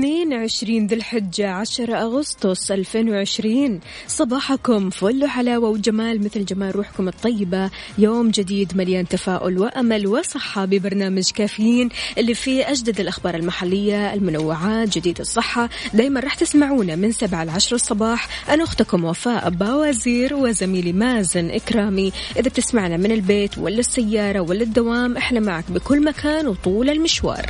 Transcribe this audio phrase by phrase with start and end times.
[0.00, 7.08] اليوم الاثنين عشرين ذي الحجة عشرة أغسطس 2020 صباحكم فل وحلاوة وجمال مثل جمال روحكم
[7.08, 7.70] الطيبة.
[7.98, 15.20] يوم جديد مليان تفاؤل وأمل وصحة ببرنامج كافيين اللي فيه أجدد الأخبار المحلية المنوعات جديد
[15.20, 15.68] الصحة.
[15.94, 18.48] دايما راح تسمعونا من سبعة لعشر الصباح.
[18.52, 22.12] أنا أختكم وفاء باوزير وزميلي مازن إكرامي.
[22.36, 27.46] إذا بتسمعنا من البيت ولا السيارة ولا الدوام إحنا معك بكل مكان وطول المشوار.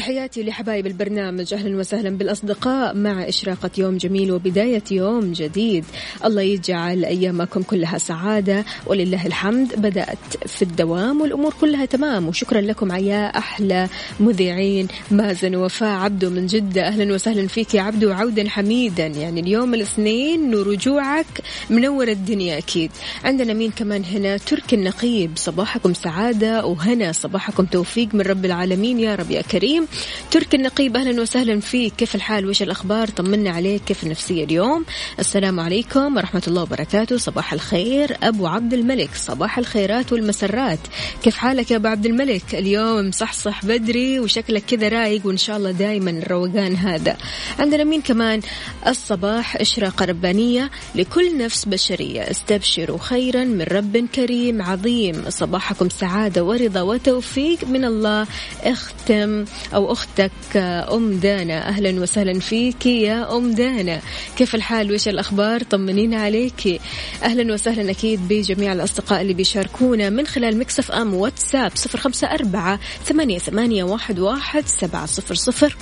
[0.00, 1.54] تحياتي لحبايب البرنامج.
[1.54, 2.96] أهلا وسهلا بالأصدقاء.
[2.96, 5.84] مع إشراقة يوم جميل وبداية يوم جديد.
[6.24, 8.64] الله يجعل أيامكم كلها سعادة.
[8.86, 9.80] ولله الحمد.
[9.80, 12.28] بدأت في الدوام والأمور كلها تمام.
[12.28, 13.88] وشكرا لكم يا أحلى
[14.20, 14.88] مذيعين.
[15.10, 16.86] مازن وفاء عبدو من جدة.
[16.86, 18.12] أهلا وسهلا فيك يا عبدو.
[18.12, 19.06] عودا حميدا.
[19.06, 21.40] يعني اليوم الاثنين ورجوعك
[21.70, 22.90] منور الدنيا أكيد.
[23.24, 25.30] عندنا مين كمان هنا؟ تركي النقيب.
[25.36, 26.66] صباحكم سعادة.
[26.66, 29.00] وهنا صباحكم توفيق من رب العالمين.
[29.00, 29.86] يا رب يا كريم.
[30.30, 31.94] تركي النقيب أهلا وسهلا فيك.
[31.94, 33.82] كيف الحال؟ وش الأخبار؟ طمنا عليك.
[33.84, 34.84] كيف النفسية اليوم؟
[35.18, 37.16] السلام عليكم ورحمة الله وبركاته.
[37.16, 38.16] صباح الخير.
[38.22, 40.78] أبو عبد الملك صباح الخيرات والمسرات.
[41.22, 45.70] كيف حالك يا أبو عبد الملك؟ اليوم مصحصح بدري وشكلك كذا رايق وإن شاء الله
[45.70, 47.16] دائما الروقان هذا.
[47.58, 48.40] عندنا مين كمان؟
[48.86, 52.30] الصباح اشراقه ربانية لكل نفس بشرية.
[52.30, 55.24] استبشروا خيرا من رب كريم عظيم.
[55.28, 58.26] صباحكم سعادة ورضا وتوفيق من الله.
[58.62, 59.44] اختم.
[59.86, 61.68] أختك أم دانا.
[61.68, 64.00] أهلا وسهلا فيك يا أم دانا.
[64.36, 66.80] كيف الحال؟ وش الأخبار؟ طمنين عليك.
[67.22, 72.80] أهلا وسهلا أكيد بجميع الأصدقاء اللي بيشاركونا من خلال Mix FM واتساب صفر خمسة أربعة
[73.04, 75.76] ثمانية, ثمانية واحد, واحد سبعة صفر صفر.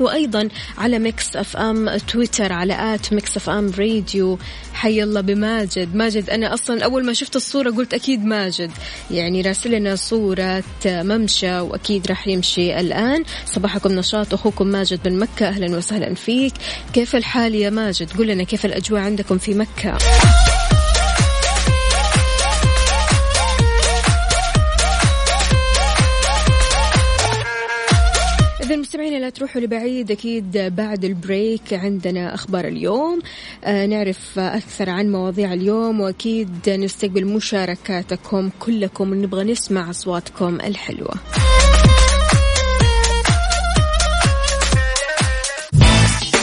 [0.00, 0.48] وأيضا
[0.78, 4.38] على Mix FM تويتر على at Mix FM Radio.
[4.74, 5.94] حي الله بماجد.
[5.94, 8.70] ماجد أنا أصلا أول ما شفت الصورة قلت أكيد ماجد.
[9.10, 13.24] يعني راسل لنا صورة ممشى وأكيد راح يمشي الآن.
[13.46, 15.48] صباحكم نشاط أخوكم ماجد من مكة.
[15.48, 16.52] أهلا وسهلا فيك.
[16.92, 19.98] كيف الحال يا ماجد؟ قل لنا كيف الأجواء عندكم في مكة؟
[28.76, 30.10] إذا مستمعينا لا تروحوا لبعيد.
[30.10, 33.20] أكيد بعد البريك عندنا أخبار اليوم.
[33.64, 39.14] آه نعرف أكثر عن مواضيع اليوم وأكيد نستقبل مشاركاتكم كلكم.
[39.14, 41.14] نبغى نسمع أصواتكم الحلوة.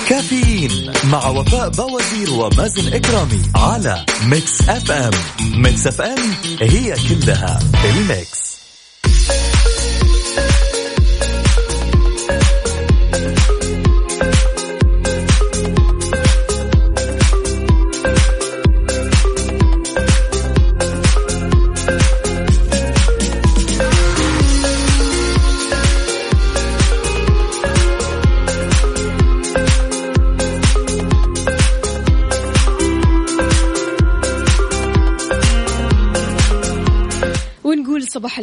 [0.09, 5.13] كافيين مع وفاء بوازير ومازن إكرامي على Mix FM
[5.61, 6.19] Mix FM
[6.61, 8.52] هي كلها ال Mix.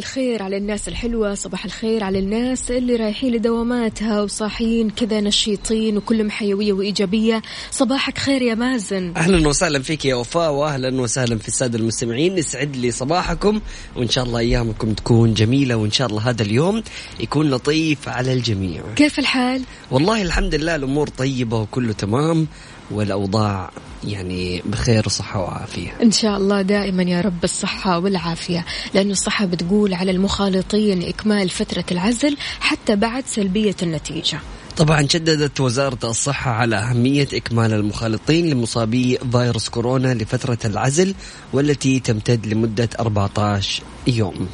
[0.01, 6.29] الخير على الناس الحلوة صباح الخير على الناس اللي رايحين لدواماتها وصاحيين كذا نشيطين وكلهم
[6.29, 7.41] حيوية وإيجابية.
[7.71, 9.13] صباحك خير يا مازن.
[9.17, 12.37] أهلا وسهلا فيك يا وفاء واهلا وسهلا في السادة المستمعين.
[12.37, 13.61] يسعد لي صباحكم
[13.95, 16.83] وإن شاء الله أيامكم تكون جميلة وإن شاء الله هذا اليوم
[17.19, 18.81] يكون لطيف على الجميع.
[18.95, 19.61] كيف الحال؟
[19.91, 22.47] والله الحمد لله الأمور طيبة وكله تمام.
[22.91, 23.71] والأوضاع
[24.03, 25.89] يعني بخير وصحة وعافية.
[26.03, 31.85] إن شاء الله دائما يا رب الصحة والعافية لأن الصحة بتقول على المخالطين إكمال فترة
[31.91, 34.39] العزل حتى بعد سلبية النتيجة.
[34.77, 41.15] طبعا شددت وزارة الصحة على أهمية إكمال المخالطين لمصابي فيروس كورونا لفترة العزل
[41.53, 44.47] والتي تمتد لمدة 14 يوم.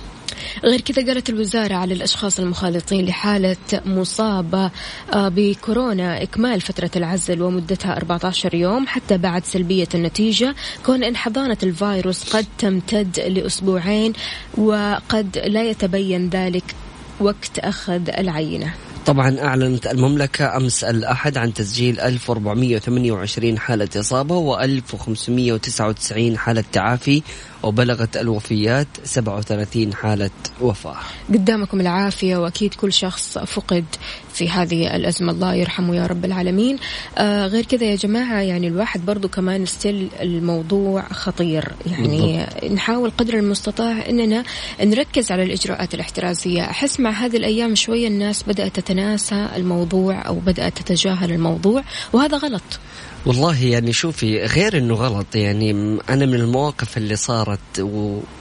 [0.63, 4.71] غير كذا قالت الوزارة على الأشخاص المخالطين لحالة مصابة
[5.13, 10.55] آه، بكورونا إكمال فترة العزل ومدتها 14 يوم حتى بعد سلبية النتيجة.
[10.85, 14.13] كون إن حضانة الفيروس قد تمتد لأسبوعين
[14.57, 16.75] وقد لا يتبين ذلك
[17.19, 18.73] وقت أخذ العينة.
[19.07, 27.21] طبعا أعلنت المملكة أمس الأحد عن تسجيل 1428 حالة إصابة و1599 حالة تعافي
[27.63, 30.29] وبلغت الوفيات 37 حالة
[30.61, 30.95] وفاة.
[31.29, 33.85] قدامكم العافية وأكيد كل شخص فقد
[34.33, 35.31] في هذه الأزمة.
[35.31, 36.77] الله يرحمه يا رب العالمين.
[37.17, 41.71] آه غير كذا يا جماعة يعني الواحد برضو كمان still الموضوع خطير.
[41.85, 42.71] يعني بالضبط.
[42.71, 44.43] نحاول قدر المستطاع أننا
[44.81, 46.61] نركز على الإجراءات الاحترازية.
[46.61, 51.83] أحس مع هذه الأيام شوية الناس بدأت تتناسى الموضوع أو بدأت تتجاهل الموضوع
[52.13, 52.79] وهذا غلط.
[53.25, 55.71] والله يعني شوفي غير إنه غلط يعني
[56.09, 57.59] أنا من المواقف اللي صارت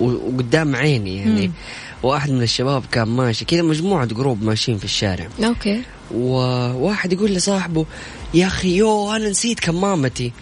[0.01, 1.47] وقدام عيني يعني.
[1.47, 1.53] مم.
[2.03, 5.29] واحد من الشباب كان ماشي كذا مجموعة group ماشيين في الشارع.
[5.45, 5.83] okay.
[6.15, 7.87] وواحد يقول لصاحبه
[8.35, 10.33] يا أخي يو أنا نسيت كمامتي.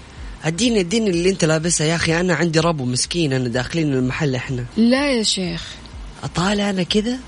[0.45, 1.87] أديني أديني اللي أنت لابسها.
[1.87, 4.65] يا أخي أنا عندي ربو مسكين أنا داخلين المحل إحنا.
[4.77, 5.67] لا يا شيخ.
[6.25, 7.19] أطالع أنا كذا؟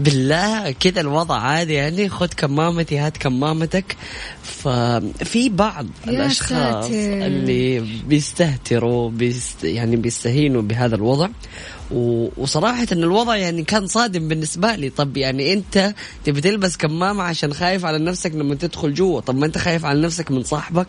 [0.00, 2.08] بالله كذا الوضع عادي يعني.
[2.08, 3.96] خذ كمامتي هات كمامتك.
[4.42, 7.26] ففي بعض الأشخاص ساتر.
[7.26, 11.28] اللي بيستهتروا بيست يعني بيستهينوا بهذا الوضع.
[12.36, 14.90] وصراحة إن الوضع يعني كان صادم بالنسبة لي.
[14.90, 15.94] طب يعني أنت
[16.24, 19.20] تبي تلبس كمامة عشان خايف على نفسك لما تدخل جوا.
[19.20, 20.86] طب ما أنت خايف على نفسك من صاحبك.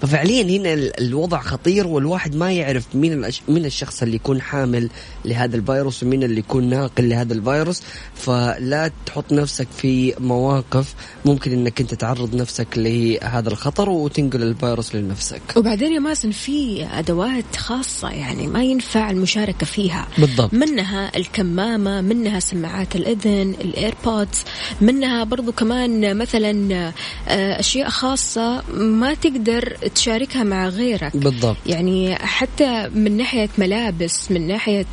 [0.00, 3.42] ففعليا هنا الوضع خطير والواحد ما يعرف مين الأش...
[3.48, 4.90] مين الشخص اللي يكون حامل
[5.24, 7.82] لهذا الفيروس ومين اللي يكون ناقل لهذا الفيروس.
[8.14, 10.94] فلا تحط نفسك في مواقف
[11.24, 15.42] ممكن إنك أنت تعرض نفسك لهذا الخطر وتنقل الفيروس لنفسك.
[15.56, 20.08] وبعدين يا مازن في أدوات خاصة يعني ما ينفع المشاركة فيها.
[20.26, 20.54] بالضبط.
[20.54, 24.44] منها الكمامة منها سماعات الأذن الإيربودز
[24.80, 26.92] منها برضو كمان مثلا
[27.28, 31.16] آه، أشياء خاصة ما تقدر تشاركها مع غيرك.
[31.16, 31.56] بالضبط.
[31.66, 34.86] يعني حتى من ناحية ملابس من ناحية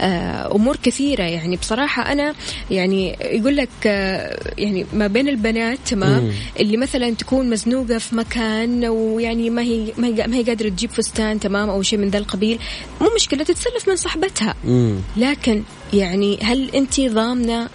[0.00, 1.22] آه، أمور كثيرة.
[1.22, 2.34] يعني بصراحة أنا
[2.70, 6.32] يعني يقول لك آه، يعني ما بين البنات تمام.
[6.60, 11.70] اللي مثلا تكون مزنوقة في مكان ويعني ما هي ما هي قادرة تجيب فستان تمام
[11.70, 12.58] أو شيء من ذا القبيل
[13.00, 14.47] مو مشكلة تتسلف من صاحبتها.
[14.64, 14.96] مم.
[15.16, 15.62] لكن
[15.92, 17.68] يعني هل انت ضامنة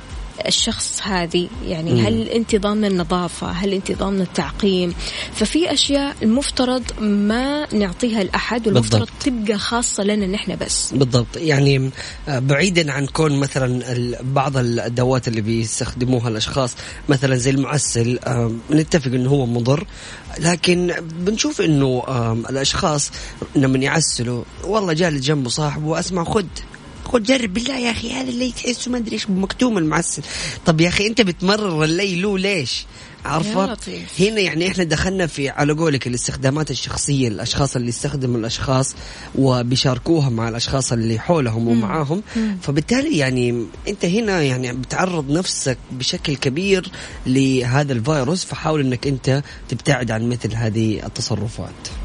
[0.48, 2.06] الشخص هذه؟ يعني مم.
[2.06, 4.94] هل انت ضامنه النظافة هل انت ضامنه التعقيم؟
[5.34, 9.46] ففي أشياء المفترض ما نعطيها لأحد والمفترض بالضبط.
[9.46, 10.94] تبقى خاصة لنا نحن بس.
[10.94, 11.38] بالضبط.
[11.38, 11.92] يعني
[12.28, 13.84] آه، بعيدا عن كون مثلا
[14.22, 16.76] بعض الأدوات اللي بيستخدموها الأشخاص
[17.10, 19.88] مثلا زي المعسل آه، نتفق إنه هو مضر.
[20.40, 22.04] لكن بنشوف إنه
[22.50, 23.12] الأشخاص
[23.56, 26.48] لما يعسلوا والله جالس جنبه صاحبه وأسمع خد.
[27.14, 30.22] خد جرب بالله يا أخي هذا اللي تحسه ما أدري إيش مكتوم المعسل.
[30.66, 32.86] طب يا أخي أنت بتمرر الليل ليش
[33.26, 33.78] عارفه
[34.20, 38.96] هنا يعني إحنا دخلنا في على قولك الاستخدامات الشخصية الأشخاص اللي يستخدموا الأشخاص
[39.36, 42.22] وبيشاركوها مع الأشخاص اللي حولهم ومعاهم.
[42.62, 46.92] فبالتالي يعني أنت هنا يعني بتعرض نفسك بشكل كبير
[47.26, 52.03] لهذا الفيروس فحاول إنك أنت تبتعد عن مثل هذه التصرفات.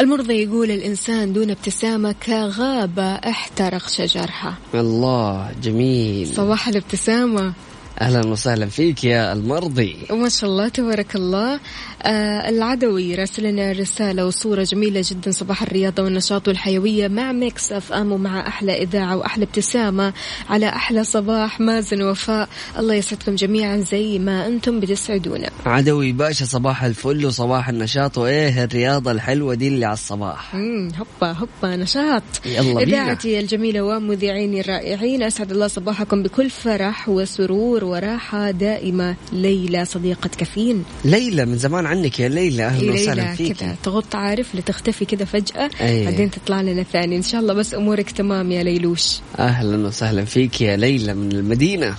[0.00, 4.54] المرضي يقول الإنسان دون ابتسامة كغابة احترق شجرها.
[4.74, 6.26] الله جميل.
[6.26, 7.52] صباح الابتسامة.
[8.00, 9.96] أهلا وسهلا فيك يا المرضي.
[10.10, 11.60] ما شاء الله تبارك الله.
[12.02, 18.12] آه العدوي راسل لنا رسالة وصورة جميلة جدا صباح الرياضة والنشاط والحيوية مع Mix FM
[18.12, 20.12] ومع أحلى إذاعة وأحلى ابتسامة
[20.50, 21.60] على أحلى صباح.
[21.60, 28.18] مازن وفاء الله يسعدكم جميعا زي ما أنتم بتسعدونا عدوي باشا صباح الفل وصباح النشاط.
[28.18, 32.22] وإيه الرياضة الحلوة دي اللي على الصباح؟ امم هوبا هوبا نشاط.
[32.46, 39.16] يلا إذاعتي الجميلة ومذيعيني الرائعين أسعد الله صباحكم بكل فرح وسرور وراحة دائمة.
[39.32, 42.64] ليلى صديقة كافيين ليلى من زمان عنك يا ليلى.
[42.64, 43.76] أهلا وسهلا فيك كذا.
[43.84, 45.70] تغط عارف لتختفي كذا فجأة.
[45.80, 46.04] أيه.
[46.04, 47.16] بعدين تطلع لنا ثاني.
[47.16, 49.18] إن شاء الله بس أمورك تمام يا ليلوش.
[49.38, 51.94] أهلا وسهلا فيك يا ليلى من المدينة.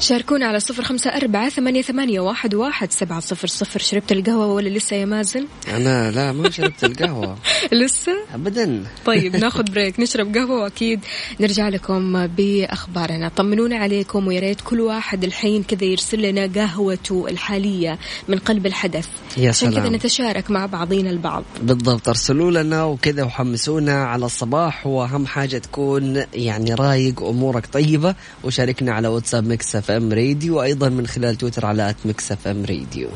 [0.00, 3.80] شاركونا على صفر خمسة أربعة ثمانية, ثمانية واحد, واحد سبعة صفر صفر.
[3.80, 7.36] شربت القهوة ولا لسه يا مازن؟ أنا لا ما شربت القهوة.
[7.72, 8.84] لسه؟ أبدا.
[9.06, 11.00] طيب ناخذ بريك نشرب قهوة وأكيد
[11.40, 13.28] نرجع لكم بأخبارنا.
[13.28, 17.98] طمنونا عليكم ويا ريت كل واحد الحين كذا يرسل لنا قهوته الحالية
[18.28, 19.08] من قلب الحدث.
[19.36, 21.44] يا عشان كذا نتشارك مع بعضينا البعض.
[21.62, 24.86] بالضبط ارسلوا لنا وكذا وحمسونا على الصباح.
[24.86, 28.14] وأهم حاجة تكون يعني رايق أمورك طيبة.
[28.44, 32.64] وشاركنا على واتساب Mix FM Radio وأيضا من خلال تويتر على ات ميكس اف ام
[32.64, 33.08] راديو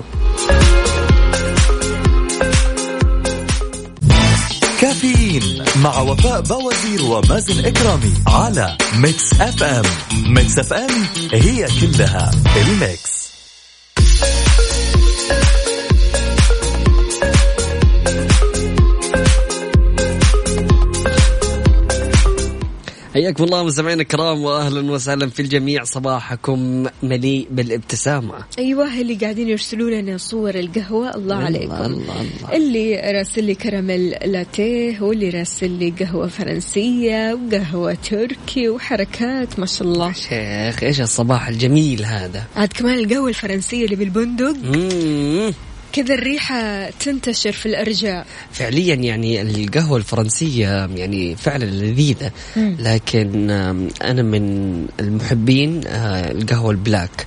[4.81, 9.85] كافيين مع وفاء بوازير ومازن إكرامي على Mix FM
[10.27, 10.91] Mix FM
[11.33, 13.18] هي كلها ال Mix.
[23.19, 25.85] حياكم الله مستمعينا الكرام واهلا وسهلا في الجميع.
[25.85, 28.35] صباحكم مليء بالابتسامة.
[28.59, 31.15] أيوه اللي قاعدين يرسلوا لنا صور القهوة.
[31.15, 31.75] الله عليكم.
[31.75, 32.57] الله الله.
[32.57, 39.89] اللي راسل لي كراميل لاتيه واللي راسل لي قهوة فرنسية وقهوة تركي وحركات ما شاء
[39.89, 40.13] الله.
[40.13, 44.57] شيخ إيش الصباح الجميل هذا؟ عاد كمان القهوة الفرنسية اللي بالبندق.
[44.65, 45.53] مم.
[45.99, 48.27] كذا الريحة تنتشر في الأرجاء.
[48.53, 52.31] فعليا يعني القهوة الفرنسية يعني فعلا لذيذة.
[52.57, 53.51] لكن
[54.03, 57.27] أنا من المحبين آه، القهوة البلاك.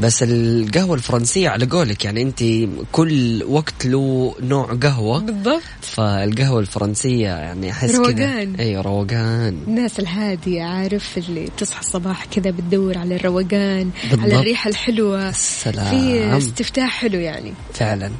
[0.00, 2.44] بس القهوة الفرنسية على قولك يعني أنت
[2.92, 5.18] كل وقت له نوع قهوة.
[5.20, 5.62] بالضبط.
[5.80, 7.98] فالقهوة الفرنسية يعني أحس كذا.
[7.98, 8.54] روقان.
[8.54, 9.62] أيوة روقان.
[9.66, 14.20] الناس الهادية عارف اللي تصحى الصباح كذا بتدور على الروقان بالضبط.
[14.22, 15.28] على الريحة الحلوة.
[15.28, 15.90] السلام.
[15.90, 17.52] في استفتاح حلو يعني.
[17.74, 18.10] فعلا.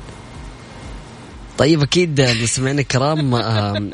[1.59, 3.35] طيب أكيد مستمعينا الكرام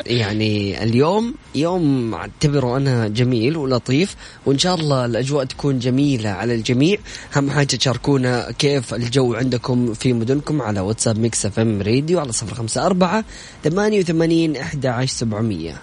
[0.07, 6.99] يعني اليوم يوم أعتبره أنا جميل ولطيف وإن شاء الله الأجواء تكون جميلة على الجميع.
[7.37, 12.55] أهم حاجة تشاركونا كيف الجو عندكم في مدنكم على واتساب Mix FM Radio على صفر
[12.55, 13.25] خمسة أربعة
[13.65, 15.75] ثمانية وثمانين إحدى عشر سبعمئه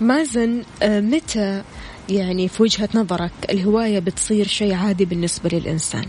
[0.00, 1.62] مازن متى
[2.08, 6.04] يعني في وجهة نظرك الهواية بتصير شيء عادي بالنسبة للإنسان؟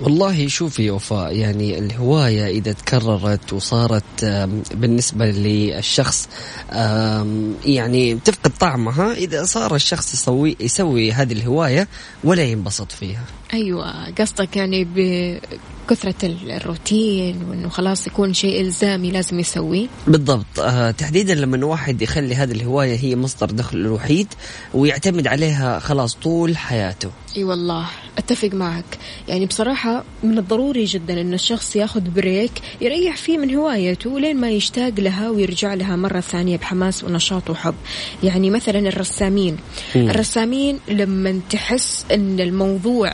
[0.00, 4.24] والله شوفي وفاء يعني الهواية إذا تكررت وصارت
[4.74, 6.28] بالنسبة للشخص
[7.64, 11.88] يعني تفقد طعمها إذا صار الشخص يسوي يسوي هذه الهواية
[12.24, 13.24] ولا ينبسط فيها.
[13.54, 20.60] أيوة قصدك يعني بكثرة الروتين وأنه خلاص يكون شيء إلزامي لازم يسويه؟ بالضبط.
[20.60, 24.26] آه تحديدا لما واحد يخلي هذه الهواية هي مصدر دخل الوحيد
[24.74, 27.10] ويعتمد عليها خلاص طول حياته.
[27.36, 27.86] إي والله
[28.18, 28.84] أتفق معك.
[29.28, 34.50] يعني بصراحة من الضروري جدا ان الشخص ياخذ break يريح فيه من هوايته لين ما
[34.50, 37.74] يشتاق لها ويرجع لها مرة ثانية بحماس ونشاط وحب.
[38.22, 39.56] يعني مثلا الرسامين.
[39.96, 40.10] مم.
[40.10, 43.12] الرسامين لما تحس إن الموضوع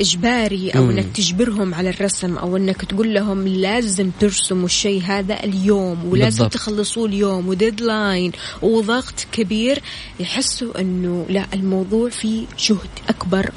[0.00, 0.90] إجباري أو.
[0.90, 6.52] إنك تجبرهم على الرسم أو إنك تقول لهم لازم ترسموا الشيء هذا اليوم ولازم بالضبط.
[6.52, 8.32] تخلصوه اليوم و deadline
[8.62, 9.82] وضغط كبير
[10.20, 12.78] يحسوا إنه لا الموضوع فيه جهد
[13.08, 13.50] أكبر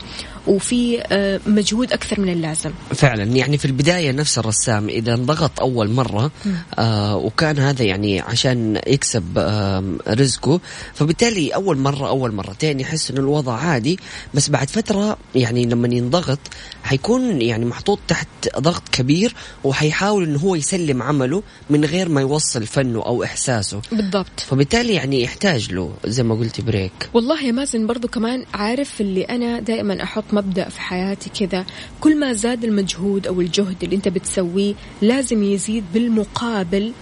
[0.47, 2.71] وفي آه، مجهود أكثر من اللازم.
[2.95, 3.23] فعلا.
[3.23, 6.31] يعني في البداية نفس الرسام إذا انضغط أول مرة
[6.79, 10.59] آه وكان هذا يعني عشان يكسب آه رزقه
[10.93, 13.99] فبالتالي أول مرة أول مرتين يحس إنه الوضع عادي.
[14.33, 16.39] بس بعد فترة يعني لما ينضغط
[16.83, 18.27] حيكون يعني محطوط تحت
[18.59, 23.81] ضغط كبير وحيحاول إنه هو يسلم عمله من غير ما يوصل فنه أو إحساسه.
[23.91, 24.39] بالضبط.
[24.39, 27.09] فبالتالي يعني يحتاج له زي ما قلتي بريك.
[27.13, 31.65] والله يا مازن برضو كمان عارف اللي أنا دائما أحط مبدأ في حياتي كذا
[32.01, 36.93] كل ما زاد المجهود أو الجهد اللي أنت بتسويه لازم يزيد بالمقابل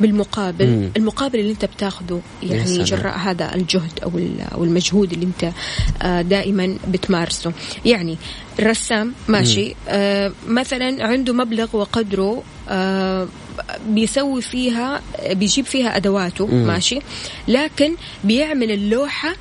[0.00, 0.90] بالمقابل مم.
[0.96, 2.84] المقابل اللي أنت بتاخده يعني.
[2.84, 4.10] جراء هذا الجهد أو
[4.54, 5.52] أو المجهود اللي أنت
[6.02, 7.52] آه، دائما بتمارسه
[7.84, 8.16] يعني
[8.58, 13.28] الرسام ماشي آه، مثلا عنده مبلغ وقدره آه،
[13.88, 15.00] بيسوي فيها
[15.30, 16.66] بيجيب فيها أدواته مم.
[16.66, 16.98] ماشي
[17.48, 19.34] لكن بيعمل اللوحة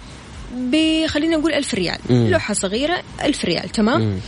[0.55, 2.27] ب خلينا نقول ألف ريال مم.
[2.27, 4.19] لوحة صغيرة ألف ريال تمام مم.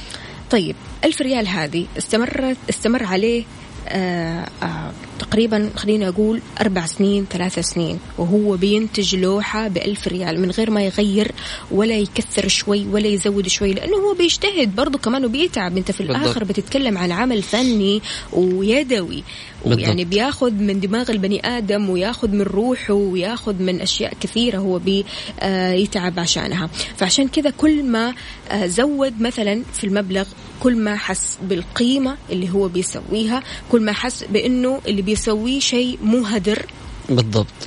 [0.51, 3.43] طيب ألف ريال هذه استمرت استمر عليه
[3.87, 10.51] آه آه تقريبا خلينا أقول أربع سنين ثلاث سنين وهو بينتج لوحة بألف ريال من
[10.51, 11.31] غير ما يغير
[11.71, 16.23] ولا يكثر شوي ولا يزود شوي لأنه هو بيجتهد برضه كمان وبيتعب أنت في بالضبط.
[16.23, 18.01] الآخر بتتكلم عن عمل فني
[18.33, 19.23] ويدوي.
[19.65, 26.19] ويعني بياخذ من دماغ البني آدم وياخذ من روحه وياخذ من أشياء كثيرة هو بيتعب
[26.19, 28.13] عشانها فعشان كذا كل ما
[28.51, 30.25] آه، زود مثلا في المبلغ
[30.59, 36.25] كل ما حس بالقيمة اللي هو بيسويها كل ما حس بأنه اللي بيسويه شيء مو
[36.25, 36.65] هدر
[37.09, 37.59] بالضبط.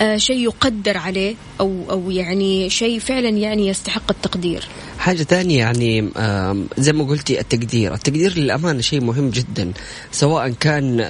[0.00, 4.68] آه شيء يقدر عليه أو أو يعني شيء فعلا يعني يستحق التقدير.
[5.04, 6.10] حاجة تانية يعني
[6.78, 7.94] زي ما قلتي التقدير.
[7.94, 9.72] التقدير للأمانة شيء مهم جدا
[10.12, 11.00] سواء كان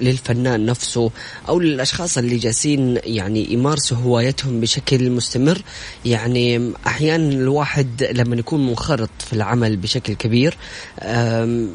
[0.00, 1.10] للفنان نفسه
[1.48, 5.62] أو للأشخاص اللي جالسين يعني يمارسوا هوايتهم بشكل مستمر.
[6.04, 10.56] يعني أحيانا الواحد لما يكون منخرط في العمل بشكل كبير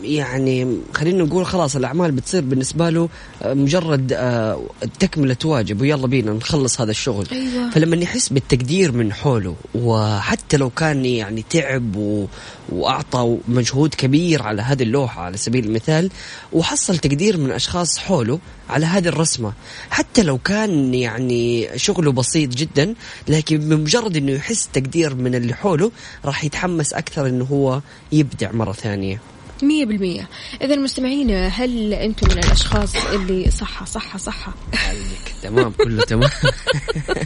[0.04, 3.10] يعني خلينا نقول خلاص الأعمال بتصير بالنسبة له
[3.42, 4.62] آه، مجرد آه،
[5.00, 7.28] تكملة واجب ويلا بينا نخلص هذا الشغل.
[7.32, 7.70] أيوة.
[7.70, 12.26] فلما يحس بالتقدير من حوله وحتى لو كان يعني تعب و...
[12.70, 16.10] وأعطى مجهود كبير على هذه اللوحة على سبيل المثال
[16.54, 19.54] وحصل تقدير من أشخاص حوله على هذه الرسمة.
[19.90, 22.94] حتى لو كان يعني شغله بسيط جدا
[23.28, 25.92] لكن بمجرد إنه يحس تقدير من اللي حوله
[26.26, 27.82] راح يتحمس أكثر إنه هو
[28.12, 29.33] يبدع مرة ثانية.
[29.64, 30.30] مية بالمية.
[30.62, 34.54] إذا مستمعينا هل أنتم من الأشخاص اللي صحة صحة صحة؟
[34.88, 35.34] عليك.
[35.44, 36.30] تمام كله تمام.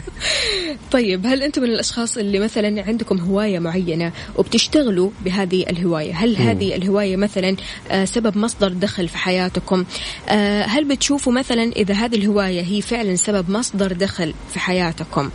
[0.92, 6.76] طيب هل أنتم من الأشخاص اللي مثلا عندكم هواية معينة وبتشتغلوا بهذه الهواية؟ هل هذه
[6.76, 7.56] الهواية مثلا
[7.90, 9.84] آه، سبب مصدر دخل في حياتكم؟
[10.28, 15.30] آه، هل بتشوفوا مثلا إذا هذه الهواية هي فعلا سبب مصدر دخل في حياتكم؟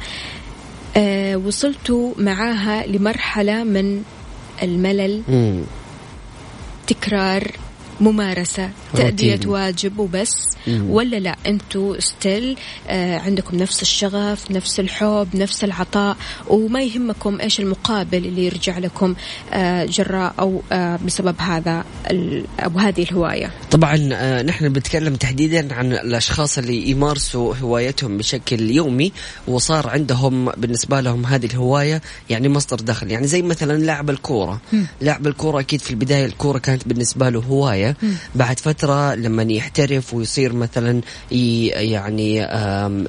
[0.98, 4.04] آه، وصلتوا معاها لمرحلة من
[4.64, 5.64] الملل؟ مم.
[6.88, 7.52] تكرار
[8.02, 9.50] ممارسة تأدية روتين.
[9.50, 10.32] واجب وبس.
[10.68, 12.58] ولا لا أنتوا ستيل
[12.88, 16.18] آه عندكم نفس الشغف نفس الحب نفس العطاء.
[16.48, 19.16] وما يهمكم إيش المقابل اللي يرجع لكم
[19.54, 21.84] آه جراء أو آه بسبب هذا
[22.60, 23.52] أو هذه الهواية.
[23.72, 29.12] طبعا آه، نحن بنتكلم تحديدا عن الأشخاص اللي يمارسوا هوايتهم بشكل يومي
[29.48, 33.12] وصار عندهم بالنسبة لهم هذه الهواية يعني مصدر دخل.
[33.12, 34.62] يعني زي مثلا لعب الكورة.
[35.02, 37.40] لعب الكورة أكيد في البداية الكورة كانت بالنسبة له
[37.84, 37.96] هوايه
[38.36, 42.48] بعد فترة لما يحترف ويصير مثلا يعني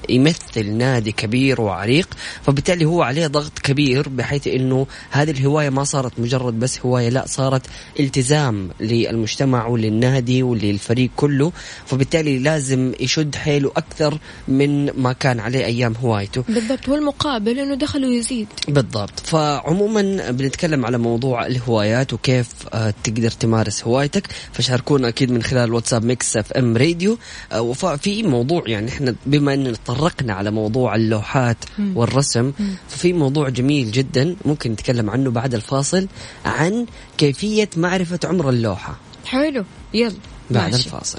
[0.09, 2.09] يمثل نادي كبير وعريق
[2.43, 7.27] فبالتالي هو عليه ضغط كبير بحيث إنه هذه الهواية ما صارت مجرد بس هواية لا
[7.27, 7.63] صارت
[8.01, 11.53] التزام للمجتمع وللنادي وللفريق كله
[11.87, 16.45] فبالتالي لازم يشد حيله أكثر من ما كان عليه أيام هوايته.
[16.49, 18.49] بالضبط والمقابل أنه دخله يزيد.
[18.69, 19.21] بالضبط.
[19.21, 24.29] فعموما بنتكلم على موضوع الهوايات وكيف آه، تقدر تمارس هوايتك.
[24.65, 27.19] فشاركونا أكيد من خلال واتساب Mix FM Radio.
[27.53, 31.57] آه، وفي موضوع يعني إحنا بما ان تطرقنا على موضوع اللوحات
[31.95, 32.53] والرسم
[32.89, 36.09] ففي موضوع جميل جدا ممكن نتكلم عنه بعد الفاصل
[36.45, 36.87] عن
[37.19, 38.97] كيفية معرفة عمر اللوحة.
[39.25, 40.15] حلو يلا
[40.51, 40.87] بعد ماشي.
[40.87, 41.19] الفاصل.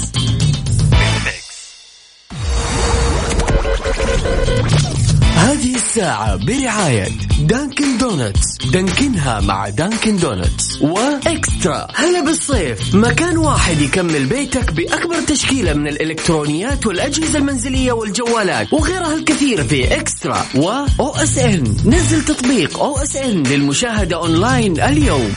[5.91, 7.07] الساعة برعاية
[7.39, 11.87] Dunkin' Donuts دانكنها مع Dunkin' Donuts و eXtra.
[11.95, 12.95] هلا بالصيف.
[12.95, 20.45] مكان واحد يكمل بيتك بأكبر تشكيلة من الإلكترونيات والأجهزة المنزلية والجوالات وغيرها الكثير في eXtra
[20.55, 25.33] و OSN نزل تطبيق OSN للمشاهدة أونلاين اليوم.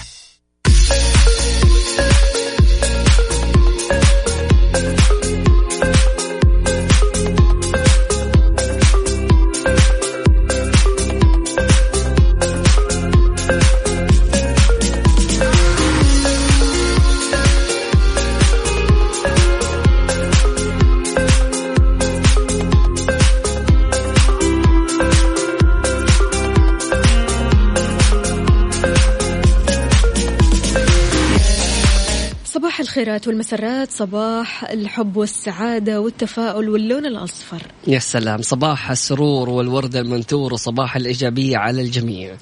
[32.95, 37.63] الخيرات والمسرات صباح الحب والسعادة والتفاؤل واللون الأصفر.
[37.87, 38.43] يا سلام.
[38.43, 42.35] صباح السرور والورد المنثور وصباح الإيجابية على الجميع.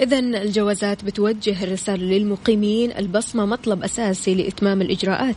[0.00, 2.92] إذا الجوازات بتوجه الرسالة للمقيمين.
[2.98, 5.36] البصمة مطلب أساسي لإتمام الإجراءات.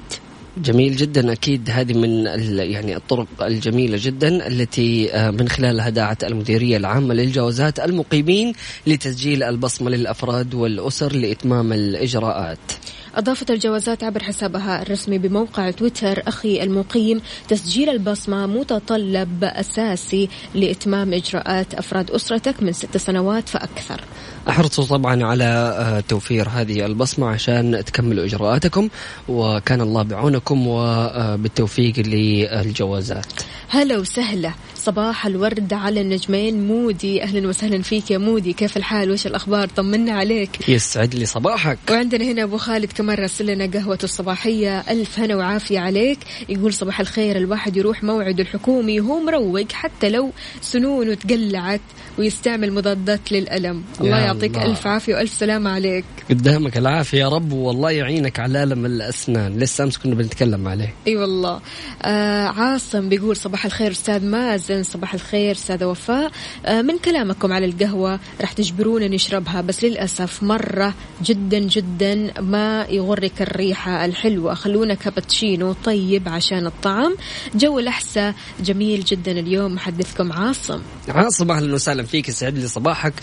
[0.58, 1.32] جميل جدا.
[1.32, 2.26] أكيد هذه من
[2.58, 8.54] يعني الطرق الجميلة جدا التي آه، من خلالها دعت المديرية العامة للجوازات المقيمين
[8.88, 12.83] لتسجيل البصمة للأفراد والأسر لإتمام الإجراءات.
[13.15, 21.73] أضافت الجوازات عبر حسابها الرسمي بموقع تويتر أخي المقيم تسجيل البصمة متطلب أساسي لإتمام إجراءات
[21.73, 24.02] أفراد أسرتك من ست سنوات فأكثر.
[24.49, 28.89] احرصوا طبعا على آه، توفير هذه البصمة عشان تكملوا إجراءاتكم
[29.29, 33.25] وكان الله بعونكم وبالتوفيق للجوازات.
[33.69, 34.51] هلا وسهلا.
[34.75, 36.67] صباح الورد على النجمين.
[36.67, 38.53] مودي أهلا وسهلا فيك يا مودي.
[38.53, 40.69] كيف الحال؟ وش الأخبار؟ طمنا عليك.
[40.69, 41.77] يسعد لي صباحك.
[41.91, 44.79] وعندنا هنا أبو خالد كمان راسل لنا قهوته الصباحية.
[44.79, 46.19] ألف هنا وعافية عليك.
[46.49, 47.38] يقول صباح الخير.
[47.38, 51.82] الواحد يروح موعد الحكومي وهو مروق حتى لو سنونه تقلعت
[52.19, 53.84] ويستعمل مضادات للألم.
[54.01, 54.72] الله يا يعطيك الله.
[54.72, 56.06] ألف عافية وألف سلامة عليك.
[56.30, 59.60] قدامك العافية يا رب والله يعينك على الم الأسنان.
[59.60, 60.93] لسه أمس كنا بنتكلم عليه.
[61.08, 61.62] أي والله.
[62.02, 66.32] آه عاصم بيقول صباح الخير أستاذ مازن صباح الخير أستاذة وفاء.
[66.65, 70.93] آه من كلامكم على القهوة راح تجبرونا نشربها بس للأسف مرة
[71.24, 74.54] جدا جدا ما يغرك الريحة الحلوة.
[74.54, 77.15] خلونا كابتشينو طيب عشان الطعم.
[77.56, 79.76] جو الاحساء جميل جدا اليوم.
[79.76, 80.82] محدثكم عاصم.
[81.10, 83.13] عاصم أهلا وسهلا فيك يسعد لي صباحك.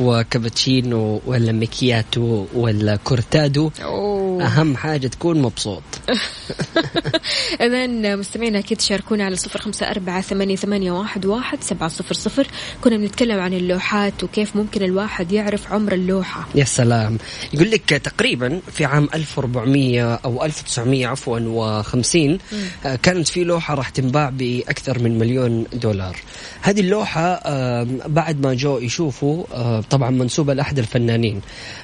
[0.00, 4.46] وكابتشينو ولا مكياتو ولا كورتادو أوه.
[4.46, 5.82] أهم حاجة تكون مبسوط.
[7.60, 12.46] إذا مستمعينا أكيد شاركونا على صفر خمسة أربعة ثمانية, ثمانية واحد, واحد سبعة صفر صفر.
[12.84, 16.48] كنا بنتكلم عن اللوحات وكيف ممكن الواحد يعرف عمر اللوحة.
[16.54, 17.18] يا سلام.
[17.52, 22.38] يقول لك تقريبا في عام 1400 أو 1900 عفوا و50
[22.86, 26.16] آه، كانت في لوحة راح تنباع بأكثر من مليون دولار.
[26.62, 29.44] هذه اللوحة آم، بعد ما جو يشوفوا
[29.90, 31.40] طبعا منسوبة لأحد الفنانين.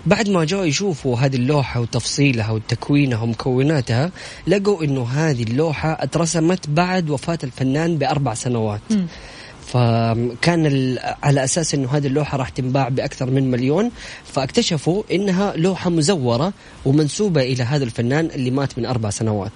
[0.07, 4.11] بعد ما جو يشوفوا هذه اللوحة وتفصيلها وتكوينها ومكوناتها
[4.47, 8.81] لقوا إنه هذه اللوحة اترسمت بعد وفاة الفنان بأربع سنوات.
[9.75, 13.91] فكان على أساس إنه هذه اللوحة راح تنباع بأكثر من مليون
[14.33, 16.53] فاكتشفوا إنها لوحة مزورة
[16.85, 19.53] ومنسوبة إلى هذا الفنان اللي مات من أربع سنوات.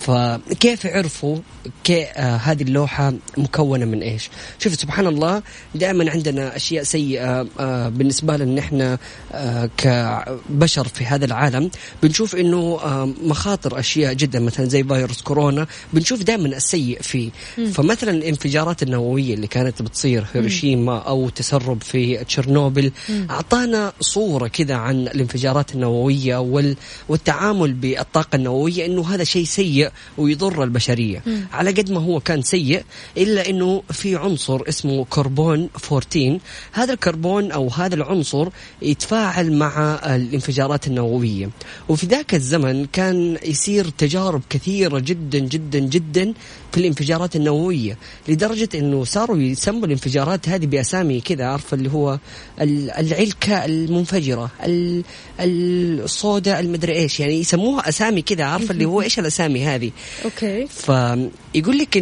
[0.00, 1.38] فكيف عرفوا
[1.84, 5.42] كي آه هذه اللوحة مكونة من إيش؟ شوف سبحان الله
[5.74, 8.98] دائما عندنا أشياء سيئة آه بالنسبة لنا نحن
[9.32, 11.70] آه كبشر في هذا العالم
[12.02, 17.30] بنشوف إنه آه مخاطر أشياء جدا مثلا زي فيروس كورونا بنشوف دائما السيء فيه.
[17.72, 22.92] فمثلا الانفجارات النووية اللي كانت بتصير هيروشيما أو تسرب في تشيرنوبل.
[23.30, 26.76] أعطانا صورة كذا عن الانفجارات النووية وال
[27.08, 31.22] والتعامل بالطاقة النووية إنه هذا شيء سيء ويضر البشرية.
[31.52, 32.82] على قد ما هو كان سيء
[33.16, 36.38] إلا إنه في عنصر اسمه كربون 14
[36.72, 38.48] هذا الكربون أو هذا العنصر
[38.82, 41.50] يتفاعل مع الانفجارات النووية.
[41.88, 46.34] وفي ذاك الزمن كان يصير تجارب كثيرة جدا جدا جدا
[46.72, 52.18] في الانفجارات النووية لدرجة إنه صاروا يسموا الانفجارات هذه بأسامي كذا عارفة اللي هو
[52.60, 55.04] ال- العلكة المنفجرة ال-
[55.40, 59.90] الصودا المدري إيش يعني يسموها أسامي كذا عارفة اللي هو إيش الأسامي هذه؟
[60.24, 60.66] أوكي.
[60.66, 61.96] فيقول لك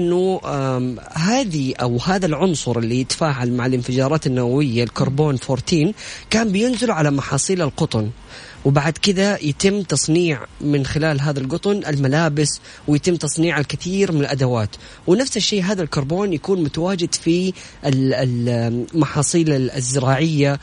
[0.45, 5.93] آم، هذه أو هذا العنصر اللي يتفاعل مع الانفجارات النووية الكربون 14
[6.31, 8.11] كان بينزل على محاصيل القطن.
[8.67, 14.71] وبعد كذا يتم تصنيع من خلال هذا القطن الملابس ويتم تصنيع الكثير من الأدوات.
[15.07, 17.53] ونفس الشيء هذا الكربون يكون متواجد في
[17.87, 20.61] ال- المحاصيل الزراعية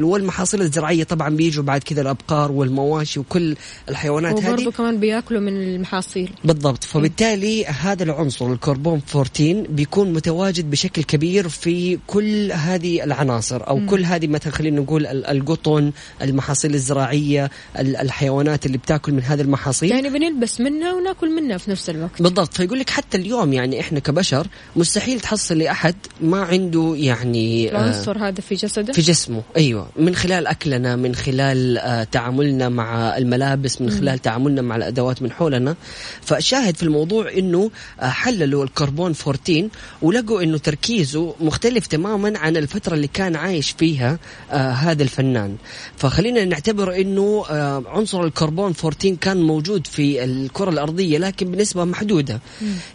[0.00, 3.56] والمحاصيل الزراعية طبعا بيجوا بعد كذا الأبقار والمواشي وكل
[3.88, 4.52] الحيوانات هذه.
[4.52, 6.30] وبرضه كمان بياكلوا من المحاصيل.
[6.44, 6.84] بالضبط.
[6.84, 14.04] فبالتالي هذا العنصر الكربون 14 بيكون متواجد بشكل كبير في كل هذه العناصر أو كل
[14.04, 15.92] هذه مثلا خلينا نقول ال- القطن
[16.22, 16.97] المحاصيل الزراعية
[17.78, 19.90] ال- الحيوانات اللي بتاكل من هذه المحاصيل.
[19.90, 22.22] يعني بنلبس منها وناكل منها في نفس الوقت.
[22.22, 22.54] بالضبط.
[22.54, 28.18] فيقول لك حتى اليوم يعني إحنا كبشر مستحيل تحصل لأحد ما عنده يعني آه، العنصر
[28.18, 29.42] هذا في جسده؟ في جسمه.
[29.56, 29.88] أيوه.
[29.96, 35.32] من خلال أكلنا من خلال آه، تعاملنا مع الملابس من خلال تعاملنا مع الأدوات من
[35.32, 35.76] حولنا.
[36.22, 39.68] فالشاهد في الموضوع إنه آه، حللوا الكربون 14
[40.02, 44.18] ولقوا إنه تركيزه مختلف تماما عن الفترة اللي كان عايش فيها
[44.52, 45.56] آه، هذا الفنان.
[45.96, 52.40] فخلينا نعتبر إنه آه، عنصر الكربون 14 كان موجود في الكرة الأرضية لكن بنسبة محدودة.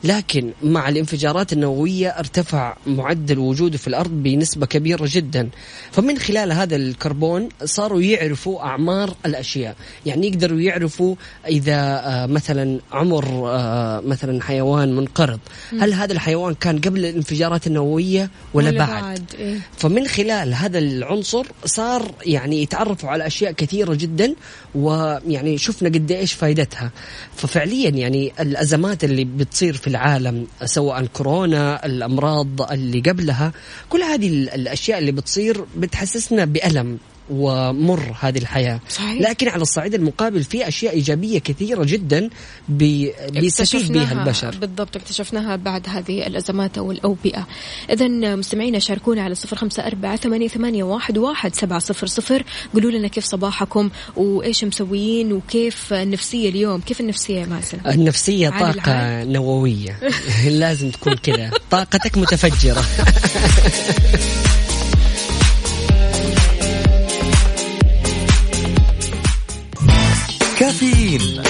[0.03, 5.49] لكن مع الانفجارات النووية ارتفع معدل وجوده في الأرض بنسبة كبيرة جدا.
[5.91, 9.75] فمن خلال هذا الكربون صاروا يعرفوا أعمار الأشياء.
[10.05, 11.15] يعني يقدروا يعرفوا
[11.47, 15.39] إذا آه، مثلا عمر آه، مثلا حيوان منقرض.
[15.79, 19.59] هل هذا الحيوان كان قبل الانفجارات النووية ولا, ولا بعد, بعد، إيه.
[19.77, 23.72] فمن خلال هذا العنصر صار يعني يتعرفوا على أشياء كثيرة.
[23.81, 24.35] جدا
[24.75, 26.91] ويعني شفنا قد إيش فائدتها
[27.35, 33.51] ففعليا يعني الأزمات اللي بتصير في العالم سواء كورونا الأمراض اللي قبلها
[33.89, 36.97] كل هذه ال- الأشياء اللي بتصير بتحسسنا بألم.
[37.29, 38.79] ومر هذه الحياة.
[38.89, 39.29] صحيح.
[39.29, 42.29] لكن على الصعيد المقابل في أشياء إيجابية كثيرة جدا
[42.69, 44.55] بي بيستفيد بها البشر.
[44.55, 47.47] بالضبط اكتشفناها بعد هذه الأزمات أو الأوبئة.
[47.89, 52.43] إذا مستمعينا شاركونا على صفر خمسة أربعة ثمانية, ثمانية واحد, واحد سبعة صفر صفر.
[52.73, 58.91] قولوا لنا كيف صباحكم وإيش مسويين وكيف النفسية اليوم؟ كيف النفسية يا مازن؟ النفسية طاقة
[58.91, 59.27] عاد.
[59.27, 59.99] نووية.
[60.47, 61.51] لازم تكون كذا.
[61.71, 62.83] طاقتك متفجرة.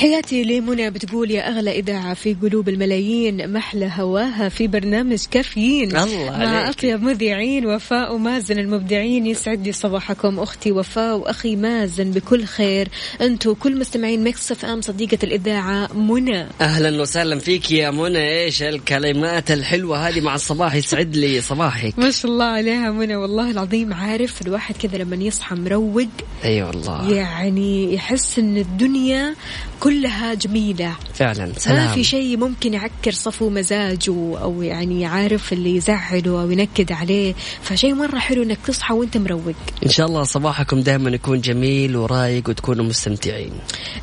[0.00, 5.96] تحياتي لمنى بتقول يا أغلى إذاعة في قلوب الملايين محلى هواها في برنامج كافيين.
[5.96, 6.76] الله مع عليك.
[6.76, 12.88] أطيب مذيعين وفاء ومازن المبدعين يسعد لي صباحكم أختي وفاء وأخي مازن بكل خير.
[13.20, 16.46] أنتم كل مستمعين Mix FM صديقة الإذاعة منى.
[16.60, 18.44] أهلا وسهلا فيك يا منى.
[18.44, 21.98] إيش الكلمات الحلوة هذه مع الصباح يسعد لي صباحك.
[21.98, 26.08] ما شاء الله عليها منى والله العظيم عارف الواحد كذا لما يصحى مروق أي
[26.44, 27.12] أيوة والله.
[27.12, 29.34] يعني يحس إن الدنيا
[29.90, 30.96] كلها جميلة.
[31.14, 31.76] فعلا سلام.
[31.76, 37.34] ما في شيء ممكن يعكر صفو مزاجه أو يعني عارف اللي يزعله أو ينكد عليه.
[37.62, 39.54] فشيء مرة حلو إنك تصحى وأنت مروق.
[39.86, 43.52] إن شاء الله صباحكم دائما يكون جميل ورايق وتكونوا مستمتعين.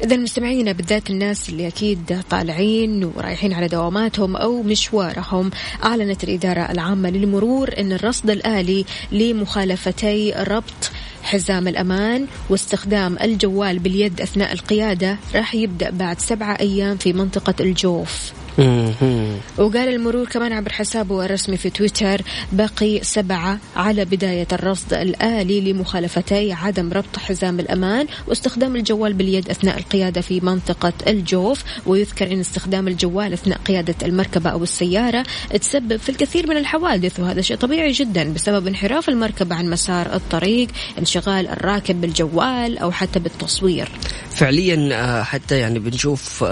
[0.04, 5.52] اذا مستمعينا بالذات الناس اللي أكيد طالعين ورايحين على دواماتهم أو مشوارهم
[5.84, 10.92] أعلنت الإدارة العامة للمرور إن الرصد الآلي لمخالفتي ربط
[11.28, 18.37] حزام الأمان واستخدام الجوال باليد أثناء القيادة راح يبدأ بعد سبعة أيام في منطقة الجوف.
[19.58, 26.54] وقال المرور كمان عبر حسابه الرسمي في تويتر بقي سبعة على بداية الرصد الآلي لمخالفتي
[26.54, 32.88] عدم ربط حزام الأمان واستخدام الجوال باليد أثناء القيادة في منطقة الجوف ويذكر أن استخدام
[32.88, 35.24] الجوال أثناء قيادة المركبة أو السيارة
[35.62, 40.68] تسبب في الكثير من الحوادث وهذا شيء طبيعي جدا بسبب انحراف المركبة عن مسار الطريق
[41.00, 43.90] انشغال الراكب بالجوال أو حتى بالتصوير.
[44.32, 46.44] فعليا آه، حتى يعني بنشوف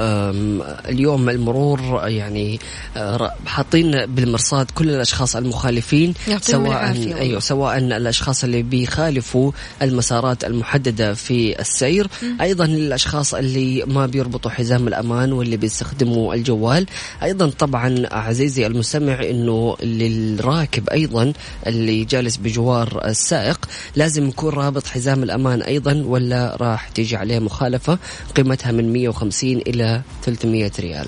[0.89, 2.59] اليوم المرور يعني
[2.97, 6.73] آه، حاطين بالمرصاد كل الأشخاص المخالفين سواء.
[7.19, 12.07] أيوه سواء الأشخاص اللي بيخالفوا المسارات المحددة في السير
[12.41, 16.85] أيضا الأشخاص اللي ما بيربطوا حزام الأمان واللي بيستخدموا الجوال.
[17.23, 21.33] أيضا طبعا عزيزي المستمع إنه للراكب أيضا
[21.67, 27.97] اللي جالس بجوار السائق لازم يكون رابط حزام الأمان أيضا ولا راح تيجي عليه مخالفة
[28.35, 31.07] قيمتها من 150 إلى 300 ريال.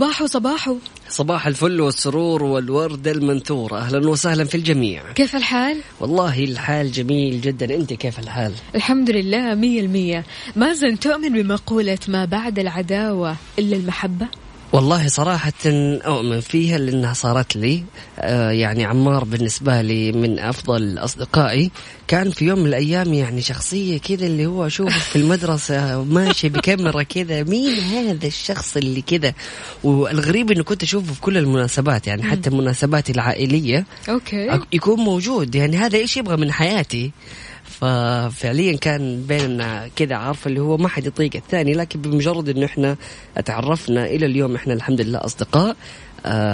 [0.00, 0.76] صباحو صباحو.
[1.08, 3.76] صباح الفل والسرور والورد المنثور.
[3.76, 5.12] أهلا وسهلا في الجميع.
[5.12, 7.74] كيف الحال؟ والله الحال جميل جدا.
[7.74, 10.24] أنت كيف الحال؟ الحمد لله مية المية.
[10.56, 14.26] مازن تؤمن بمقولة ما بعد العداوة إلا المحبة؟
[14.72, 17.84] والله صراحة أؤمن فيها لأنها صارت لي
[18.18, 21.70] آه يعني عمار بالنسبة لي من أفضل أصدقائي.
[22.08, 27.02] كان في يوم من الأيام يعني شخصية كذا اللي هو أشوفه في المدرسة ماشي بكاميرا
[27.02, 29.34] كذا مين هذا الشخص اللي كذا
[29.84, 34.60] والغريب أنه كنت أشوفه في كل المناسبات يعني حتى مناسباتي العائلية أوكي.
[34.72, 37.10] يكون موجود يعني هذا إيش يبغى من حياتي؟
[37.70, 42.96] ففعليا كان بيننا كذا عارفه اللي هو ما حد يطيق الثاني لكن بمجرد إنه إحنا
[43.44, 45.76] تعرفنا إلى اليوم إحنا الحمد لله أصدقاء.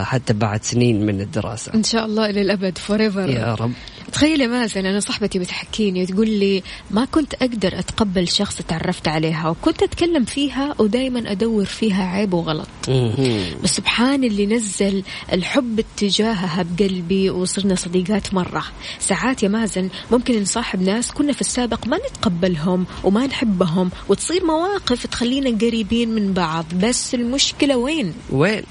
[0.02, 1.74] حتى بعد سنين من الدراسة.
[1.74, 3.30] إن شاء الله إلى الأبد forever.
[3.30, 3.72] يا رب.
[4.12, 9.48] تخيل يا مازن أنا صاحبتي بتحكيني وتقول لي ما كنت أقدر أتقبل شخص تعرفت عليها
[9.48, 12.68] وكنت أتكلم فيها ودائما أدور فيها عيب وغلط.
[13.62, 15.02] بس سبحان اللي نزل
[15.32, 18.64] الحب اتجاهها بقلبي وصرنا صديقات مرة.
[18.98, 25.06] ساعات يا مازن ممكن نصاحب ناس كنا في السابق ما نتقبلهم وما نحبهم وتصير مواقف
[25.06, 26.64] تخلينا قريبين من بعض.
[26.82, 28.62] بس المشكلة وين؟ وين؟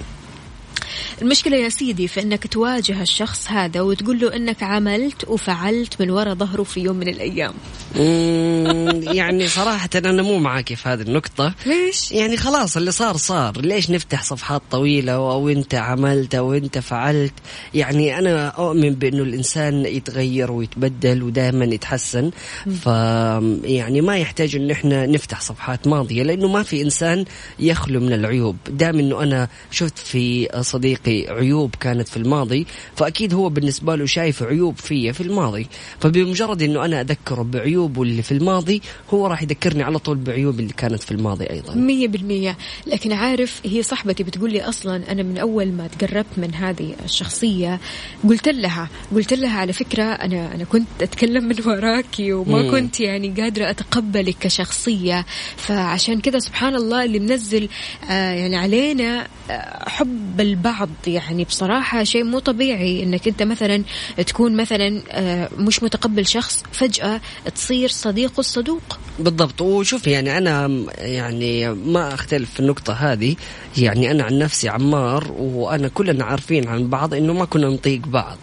[1.22, 6.36] المشكلة يا سيدي في إنك تواجه الشخص هذا وتقول له إنك عملت وفعلت من وراء
[6.36, 7.54] ظهره في يوم من الأيام.
[7.96, 11.54] مم، يعني صراحة أنا مو معاك في هذه النقطة.
[11.66, 13.62] ليش؟ يعني خلاص اللي صار صار.
[13.62, 17.34] ليش نفتح صفحات طويلة أو أنت عملت أو أنت فعلت؟
[17.74, 22.32] يعني أنا أؤمن بأنه الإنسان يتغير ويتبدل ودائما يتحسن.
[22.82, 22.86] ف
[23.64, 27.26] يعني ما يحتاج أن إحنا نفتح صفحات ماضية لأنه ما في إنسان
[27.60, 28.58] يخلو من العيوب.
[28.70, 34.06] دام أنه أنا شفت في صديق صديقي عيوب كانت في الماضي فأكيد هو بالنسبة له
[34.06, 35.68] شايف عيوب فيا في الماضي.
[36.00, 38.82] فبمجرد إنه أنا أذكره بعيوبه اللي في الماضي
[39.14, 41.76] هو راح يذكرني على طول بعيوب اللي كانت في الماضي أيضا.
[41.76, 42.58] مية بالمية.
[42.88, 47.80] لكن عارف هي صاحبتي بتقول لي أصلا أنا من أول ما تقربت من هذه الشخصية
[48.30, 52.72] قلت لها قلت لها على فكرة أنا أنا كنت أتكلم من وراكي وما مم.
[52.72, 55.26] كنت يعني قادرة أتقبلك كشخصية.
[55.58, 57.70] فعشان كذا سبحان الله اللي منزل
[58.10, 60.75] آه يعني علينا آه حب البعض
[61.08, 63.84] يعني بصراحة شيء مو طبيعي إنك أنت مثلا
[64.28, 67.22] تكون مثلا آه مش متقبل شخص فجأة
[67.56, 69.00] تصير صديق الصدوق.
[69.20, 69.62] بالضبط.
[69.62, 73.36] وشوف يعني أنا يعني ما أختلف في النقطة هذه.
[73.78, 78.38] يعني أنا عن نفسي عمار وأنا كلنا عارفين عن بعض إنه ما كنا نطيق بعض.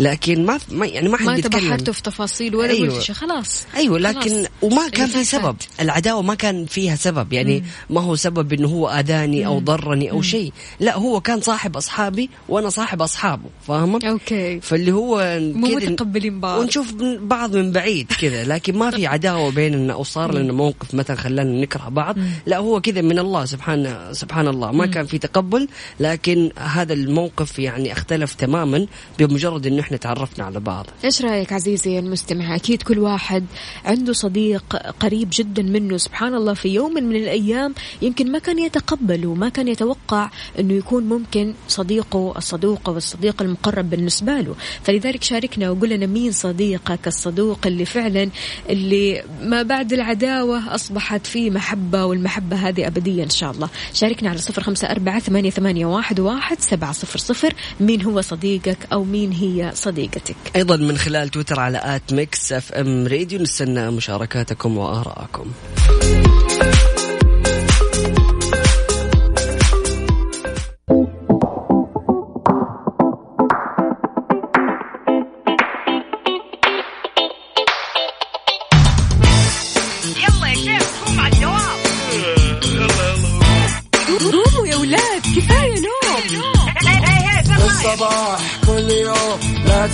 [0.00, 2.94] لكن ما ما- يعني ما حد ما تبحرتوا في تفاصيل ولا أيوة.
[2.94, 3.64] قلت شيء خلاص.
[3.76, 4.46] أيوه لكن خلاص.
[4.62, 5.42] وما كان في اللي سبب.
[5.42, 5.64] فات.
[5.80, 7.32] العداوة ما كان فيها سبب.
[7.32, 10.52] يعني ما هو سبب إنه هو آذاني أو ضرني أو شيء.
[10.80, 13.50] لا هو كان صاحب أصحابي وأنا صاحب أصحابه.
[13.68, 14.60] فاهمة؟ أوكي.
[14.60, 16.60] فاللي هو مو متقبلين بعض.
[16.60, 21.16] ونشوف بعض من بعيد كذا لكن ما في عداوة بيننا أو صار لنا موقف مثلا
[21.16, 22.16] خلانا نكره بعض.
[22.46, 24.72] لا هو كذا من الله سبحانه سبحان الله.
[24.72, 25.68] ما كان في تقبل
[26.00, 28.86] لكن هذا الموقف يعني اختلف تماما
[29.18, 30.86] بمجرد انه إحنا تعرفنا على بعض.
[31.04, 33.44] إيش رأيك عزيزي المستمع؟ أكيد كل واحد
[33.84, 35.96] عنده صديق قريب جدا منه.
[35.96, 41.04] سبحان الله في يوم من الأيام يمكن ما كان يتقبل وما كان يتوقع إنه يكون
[41.04, 44.54] ممكن صديقه الصدوق والصديق المقرب بالنسبة له.
[44.82, 48.30] فلذلك شاركنا وقول لنا مين صديقك الصدوق اللي فعلا
[48.70, 53.68] اللي ما بعد العداوة أصبحت فيه محبة والمحبة هذه أبدية إن شاء الله.
[53.94, 57.54] شاركنا على صفر خمسة أربعة ثمانية, ثمانية واحد, واحد سبعة صفر صفر.
[57.80, 63.06] مين هو صديقك أو مين هي صديقتك؟ أيضا من خلال تويتر على at Mix FM
[63.06, 65.52] Radio نستنى مشاركاتكم وآرائكم.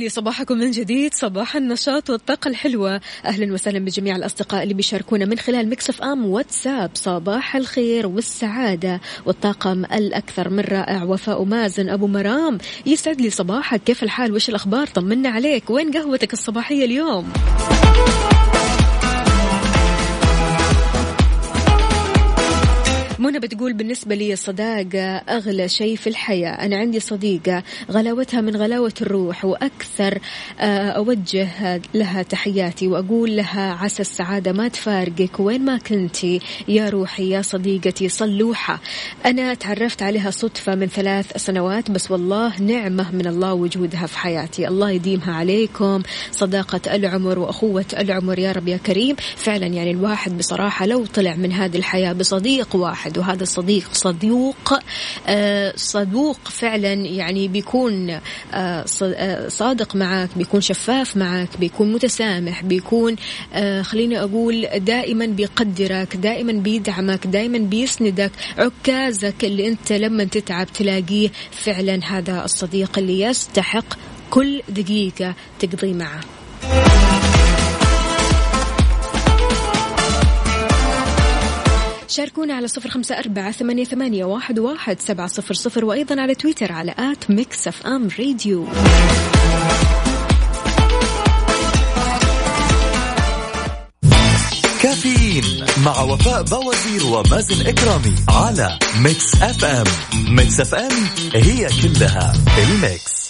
[0.00, 1.14] لي صباحكم من جديد.
[1.14, 3.00] صباح النشاط والطاقة الحلوة.
[3.24, 6.90] أهلا وسهلا بجميع الأصدقاء اللي بيشاركونا من خلال Mix FM واتساب.
[6.94, 11.02] صباح الخير والسعادة والطاقم الأكثر من رائع.
[11.02, 13.82] وفاء مازن أبو مرام يسعد لي صباحك.
[13.84, 15.70] كيف الحال؟ وش الأخبار؟ طمنا عليك.
[15.70, 17.32] وين قهوتك الصباحية اليوم؟
[23.20, 26.50] منى بتقول بالنسبة لي الصداقة أغلى شيء في الحياة.
[26.50, 30.18] أنا عندي صديقة غلاوتها من غلاوة الروح وأكثر
[30.60, 35.40] آه، أوجه لها تحياتي وأقول لها عسى السعادة ما تفارقك.
[35.40, 38.80] وين ما كنتي يا روحي يا صديقتي صلوحة.
[39.26, 44.68] أنا تعرفت عليها صدفة من ثلاث سنوات بس والله نعمة من الله وجودها في حياتي.
[44.68, 46.02] الله يديمها عليكم.
[46.32, 49.16] صداقة العمر وأخوة العمر يا رب يا كريم.
[49.36, 53.09] فعلا يعني الواحد بصراحة لو طلع من هذه الحياة بصديق واحد.
[53.18, 54.74] وهذا الصديق صدوق
[55.26, 58.20] آه، صدوق فعلا يعني بيكون آه،
[59.02, 63.16] آه، صادق معك بيكون شفاف معك بيكون متسامح بيكون
[63.82, 68.30] خليني أقول دائما بيقدرك دائما بيدعمك دائما بيسندك.
[68.58, 73.94] عكازك اللي أنت لما تتعب تلاقيه فعلا هذا الصديق اللي يستحق
[74.30, 76.20] كل دقيقة تقضي معه.
[82.10, 86.72] شاركونا على صفر خمسة أربعة ثمانية, ثمانية واحد, واحد سبعة صفر صفر وأيضا على تويتر
[86.72, 88.66] على at Mix FM Radio.
[94.82, 99.84] كافيين مع وفاء بوازير ومازن إكرامي على Mix FM.
[100.28, 100.92] Mix FM
[101.34, 103.20] هي كلها في ال mix.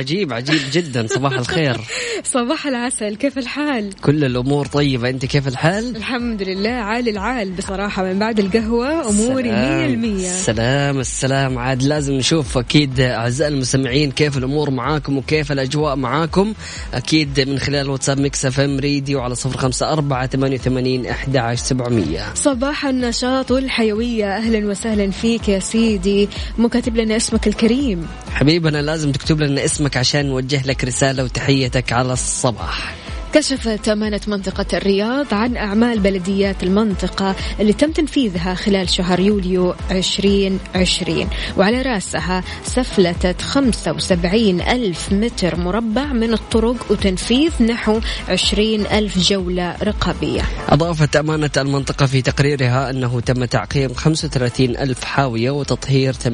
[0.00, 1.06] عجيب عجيب جدا.
[1.06, 1.80] صباح الخير.
[2.34, 3.16] صباح العسل.
[3.16, 5.08] كيف الحال؟ كل الأمور طيبة.
[5.08, 6.70] أنت كيف الحال؟ الحمد لله.
[6.70, 8.04] عالي العال بصراحة.
[8.04, 11.58] من بعد القهوة أموري مية المية السلام السلام.
[11.58, 16.54] عاد لازم نشوف أكيد أعزائي المستمعين كيف الأمور معاكم وكيف الأجواء معاكم.
[16.94, 21.64] أكيد من خلال واتساب Mix FM Radio على صفر خمسة أربعة ثمانية وثمانين احدى عشر
[21.64, 24.36] سبعمئه صباح النشاط والحيوية.
[24.36, 26.28] أهلا وسهلا فيك يا سيدي.
[26.58, 28.06] مو كاتب لنا اسمك الكريم.
[28.32, 32.94] حبيبنا لازم تكتب لنا اسمك عشان نوجه لك رسالة وتحيتك على الصباح.
[33.34, 41.28] كشفت أمانة منطقة الرياض عن أعمال بلديات المنطقة اللي تم تنفيذها خلال شهر يوليو 2020
[41.56, 50.42] وعلى رأسها سفلتة 75 ألف متر مربع من الطرق وتنفيذ نحو 20 ألف جولة رقابية.
[50.68, 56.26] أضافت أمانة المنطقة في تقريرها أنه تم تعقيم 35 ألف حاوية وتطهير 8.21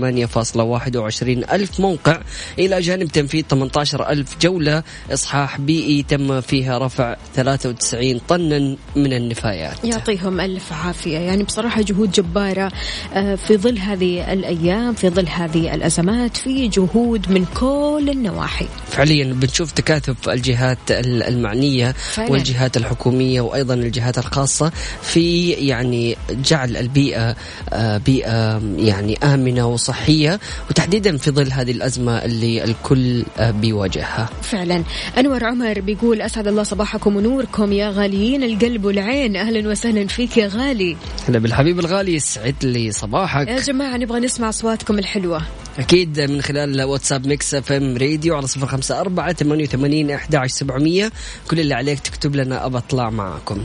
[1.52, 2.20] ألف موقع
[2.58, 4.82] إلى جانب تنفيذ 18 ألف جولة
[5.12, 9.84] إصحاح بيئي تم فيها رفع 93 طنا من النفايات.
[9.84, 11.18] يعطيهم ألف عافية.
[11.18, 12.72] يعني بصراحة جهود جبارة
[13.14, 18.66] آه، في ظل هذه الأيام في ظل هذه الأزمات في جهود من كل النواحي.
[18.88, 22.30] فعليا بنشوف تكاتف الجهات ال- المعنية فعلاً.
[22.30, 24.72] والجهات الحكومية وأيضا الجهات الخاصة
[25.02, 27.36] في يعني جعل البيئة
[27.72, 34.28] آه، بيئة يعني آمنة وصحية وتحديدا في ظل هذه الأزمة اللي الكل آه، بيواجهها.
[34.42, 34.82] فعلا.
[35.18, 38.42] أنور عمر بيقول أسعد الله صباحكم ونوركم يا غاليين.
[38.42, 39.36] القلب والعين.
[39.36, 40.96] أهلا وسهلا فيك يا غالي.
[41.28, 43.48] هلا بالحبيب الغالي يسعد لي صباحك.
[43.48, 45.42] يا جماعة نبغى نسمع أصواتكم الحلوة.
[45.78, 50.54] أكيد من خلال واتساب Mix FM Radio على صفر خمسة أربعة ثمانية وثمانين أحد عشر
[50.54, 51.12] سبعمية.
[51.50, 53.58] كل اللي عليك تكتب لنا أبى أطلع معاكم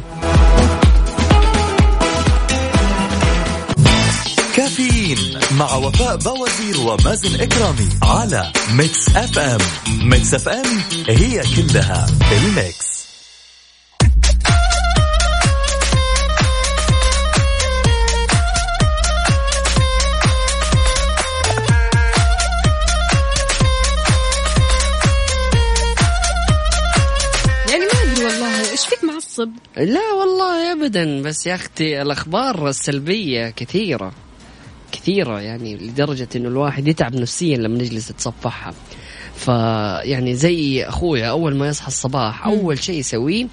[4.55, 5.17] كافيين
[5.57, 9.59] مع وفاء بوازير ومازن إكرامي على Mix FM.
[10.09, 10.65] Mix FM
[11.07, 12.90] هي كلها ال mix.
[29.31, 34.11] معصب لا والله أبدا بس يا أختي الأخبار السلبية كثيرة
[34.91, 38.73] كثيرة يعني لدرجة إنه الواحد يتعب نفسيا لما نجلس يتصفحها
[39.35, 43.47] فيعني زي أخويا أول ما يصحى الصباح أول شيء يسويه.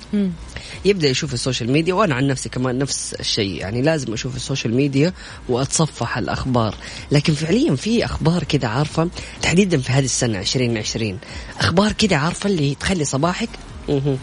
[0.84, 4.42] يبدأ يشوف ال social media وأنا عن نفسي كمان نفس الشيء يعني لازم أشوف ال
[4.42, 5.12] social media
[5.48, 6.74] وأتصفح الأخبار
[7.12, 9.08] لكن فعليا في أخبار كذا عارفة
[9.42, 11.18] تحديدا في هذه السنة 2020
[11.60, 13.48] أخبار كذا عارفة اللي تخلي صباحك
[13.88, 14.18] مهم.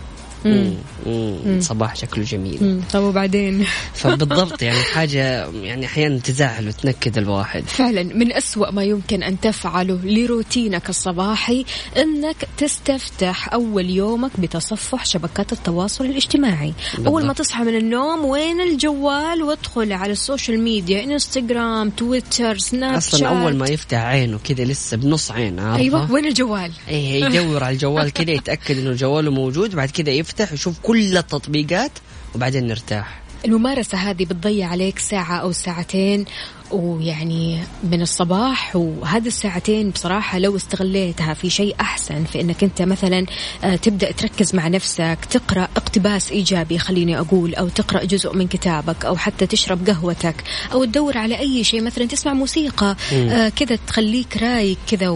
[1.60, 2.82] صباح شكله جميل.
[2.94, 7.64] طب وبعدين؟ فبالضبط يعني حاجة يعني أحيانا تزعل وتنكد الواحد.
[7.64, 11.66] فعلا من أسوأ ما يمكن أن تفعله لروتينك الصباحي
[11.98, 16.74] أنك تستفتح أول يومك بتصفح شبكات التواصل الاجتماعي.
[17.08, 22.96] أول ما تصحى من النوم وين الجوال؟ وادخل على ال social media إنستغرام تويتر سناب
[22.96, 23.30] أصلا شات.
[23.30, 28.10] أول ما يفتح عينه كذا لسه بنص عين أيوة وين الجوال؟ إيه يدور على الجوال
[28.14, 31.92] كذا يتأكد إنه جواله موجود بعد كذا يفتح يشوف كل التطبيقات
[32.36, 33.22] وبعدين نرتاح.
[33.46, 36.26] الممارسة هذه بتضيع عليك ساعة أو ساعتين
[36.72, 43.26] ويعني من الصباح وهذه الساعتين بصراحة لو استغليتها في شيء أحسن في أنك أنت مثلا
[43.64, 49.06] آه، تبدأ تركز مع نفسك تقرأ اقتباس إيجابي خليني أقول أو تقرأ جزء من كتابك
[49.06, 50.36] أو حتى تشرب قهوتك
[50.74, 55.10] أو تدور على أي شيء مثلا تسمع موسيقى آه، كذا تخليك رايق كذا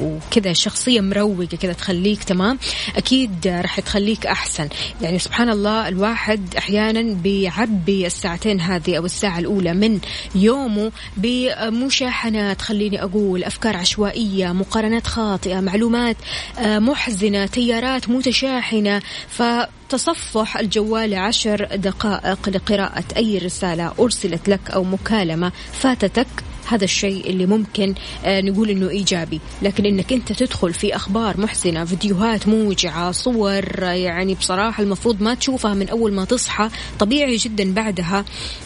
[0.00, 2.58] وكذا شخصية مروقة كذا تخليك تمام؟
[2.96, 4.68] أكيد راح تخليك أحسن.
[5.02, 10.00] يعني سبحان الله الواحد أحيانا بيعبي الساعتين هذه أو الساعة الأولى من
[10.34, 16.16] يومه بمشاحنات خليني أقول أفكار عشوائية مقارنات خاطئة معلومات
[16.58, 19.02] آه، محزنة تيارات متشاحنة.
[19.28, 26.49] فتصفح الجوال عشر دقائق لقراءة أي رسالة أرسلت لك أو مكالمة فاتتك.
[26.70, 27.94] هذا الشيء اللي ممكن
[28.24, 29.40] آه، نقول إنه إيجابي.
[29.62, 35.74] لكن إنك أنت تدخل في أخبار محزنة فيديوهات موجعة صور يعني بصراحة المفروض ما تشوفها
[35.74, 36.68] من أول ما تصحى
[36.98, 38.24] طبيعي جدا بعدها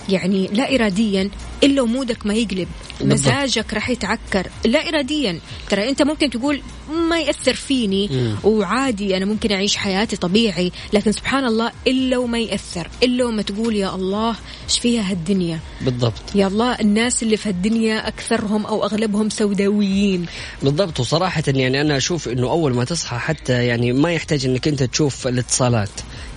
[0.08, 1.30] يعني لا اراديا
[1.62, 2.68] إلا ومودك ما يقلب.
[3.00, 4.46] مزاجك راح يتعكر.
[4.64, 5.40] لا اراديا.
[5.70, 11.44] ترى أنت ممكن تقول ما يأثر فيني وعادي أنا ممكن أعيش حياتي طبيعي لكن سبحان
[11.44, 14.36] الله إلا وما يأثر إلا وما تقول يا الله
[14.68, 16.22] إيش فيها هالدنيا؟ بالضبط.
[16.34, 20.26] يا الله الناس اللي في الدنيا أكثرهم أو أغلبهم سوداويين.
[20.62, 21.00] بالضبط.
[21.00, 25.26] وصراحة يعني أنا أشوف إنه أول ما تصحى حتى يعني ما يحتاج إنك أنت تشوف
[25.26, 25.90] الاتصالات.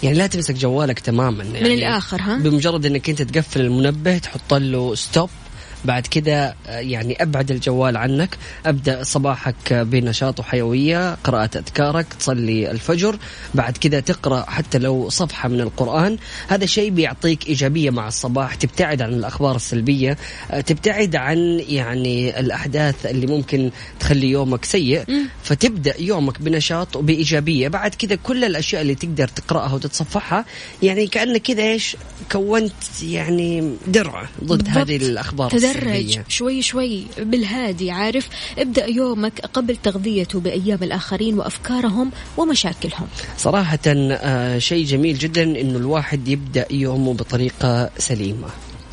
[0.04, 1.44] يعني لا تمسك جوالك تماما.
[1.44, 5.30] يعني الآخر، ها؟ بمجرد إنك أنت تقفل المنبه تحط له ستوب
[5.88, 8.38] بعد كذا آه، يعني أبعد الجوال عنك.
[8.66, 13.18] أبدأ صباحك بنشاط وحيويه قراءة أذكارك تصلي الفجر.
[13.54, 16.18] بعد كذا تقرأ حتى لو صفحة من القرآن.
[16.48, 18.56] هذا شيء بيعطيك إيجابية مع الصباح.
[18.56, 20.18] تبتعد عن الأخبار السلبية.
[20.52, 25.04] آه، تبتعد عن يعني الأحداث اللي ممكن تخلي يومك سيء.
[25.44, 30.46] فتبدأ يومك بنشاط وبايجابيه بعد كذا كل الأشياء اللي تقدر تقرأها وتتصفحها
[30.84, 31.96] يعني كأنك كذا إيش
[32.32, 32.74] كونت
[33.04, 34.68] يعني درع ضد.
[34.68, 35.50] هذه الأخبار
[35.80, 36.20] تدرج.
[36.28, 43.08] شوي شوي بالهادي عارف؟ ابدأ يومك قبل تغذيته بأيام الآخرين وأفكارهم ومشاكلهم.
[43.38, 48.48] صراحة آه شيء جميل جدا إنه الواحد يبدأ يومه بطريقة سليمة.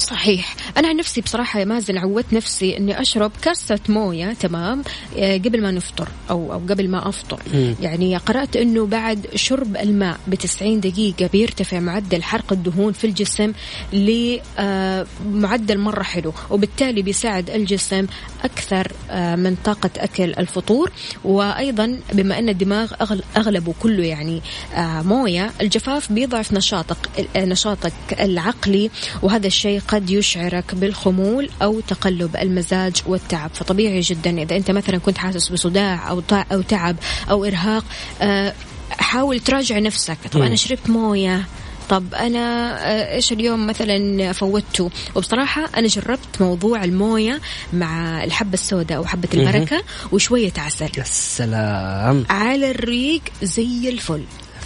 [0.04, 0.56] صحيح.
[0.78, 4.82] أنا عن نفسي بصراحة يا مازن عودت نفسي أني أشرب كاسة موية تمام؟
[5.18, 7.40] آه، قبل ما نفطر أو, أو قبل ما أفطر.
[7.54, 7.74] مم.
[7.80, 13.52] يعني قرأت أنه بعد شرب الماء بتسعين دقيقة بيرتفع معدل حرق الدهون في الجسم
[13.92, 18.06] لمعدل مرة حلو وبالتالي بيساعد الجسم
[18.44, 20.90] أكثر آه، من طاقة أكل الفطور.
[21.24, 24.42] وأيضا بما أن الدماغ أغل- أغلبه كله يعني
[24.74, 26.96] آه، موية الجفاف بيضعف نشاطك
[27.36, 28.90] آه، نشاطك العقلي
[29.22, 34.42] وهذا الشيء قد يشعرك بالخمول أو تقلب المزاج والتعب فطبيعي جدا.
[34.42, 36.22] إذا أنت مثلا كنت حاسس بصداع أو
[36.52, 36.96] أو تعب
[37.30, 37.84] أو إرهاق
[38.22, 38.54] آه،
[38.90, 40.18] حاول تراجع نفسك.
[40.32, 41.44] طب أنا شربت موية.
[41.88, 47.40] طب أنا آه، إيش اليوم مثلا فوتته وبصراحة أنا جربت موضوع الموية
[47.72, 50.90] مع الحبة السوداء أو حبة البركة وشوية عسل.
[50.98, 52.26] يا سلام.
[52.30, 54.22] على الريق زي الفل.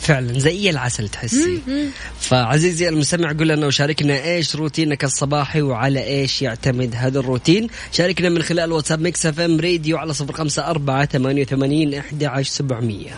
[0.09, 0.38] فعلا.
[0.38, 1.61] زي العسل تحسي.
[2.20, 7.66] فعزيزي المستمع قول لنا وشاركنا إيش روتينك الصباحي وعلى إيش يعتمد هذا الروتين.
[7.92, 12.50] شاركنا من خلال واتساب Mix FM Radio على صفر خمسة أربعة ثمانية وثمانين أحد عشر
[12.50, 13.11] سبعمية.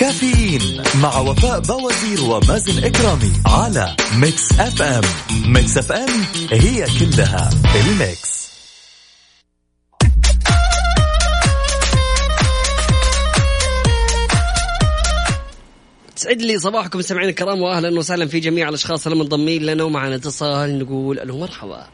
[0.00, 5.04] كافيين مع وفاء بوازير ومازن إكرامي على Mix FM.
[5.46, 8.39] Mix FM هي كلها ال Mix.
[16.20, 21.18] تسعد لي صباحكم مستمعينا الكرام واهلا وسهلا في جميع الأشخاص المنضمين لنا ومعنا اتصال نقول
[21.18, 21.86] ألو مرحبا.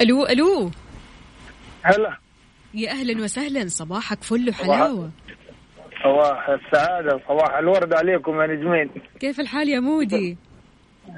[0.00, 0.70] ألو ألو.
[1.82, 2.18] هلا.
[2.74, 5.10] يا أهلا وسهلا صباحك فل وحلاوة.
[6.04, 8.90] صباح السعادة صباح الورد عليكم يا نجمين.
[9.20, 10.36] كيف الحال يا مودي؟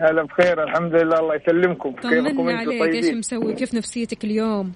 [0.00, 1.92] هلا بخير الحمد لله الله يسلمكم.
[1.92, 4.72] كيفكم عليك إيش مسوي؟ كيف نفسيتك اليوم؟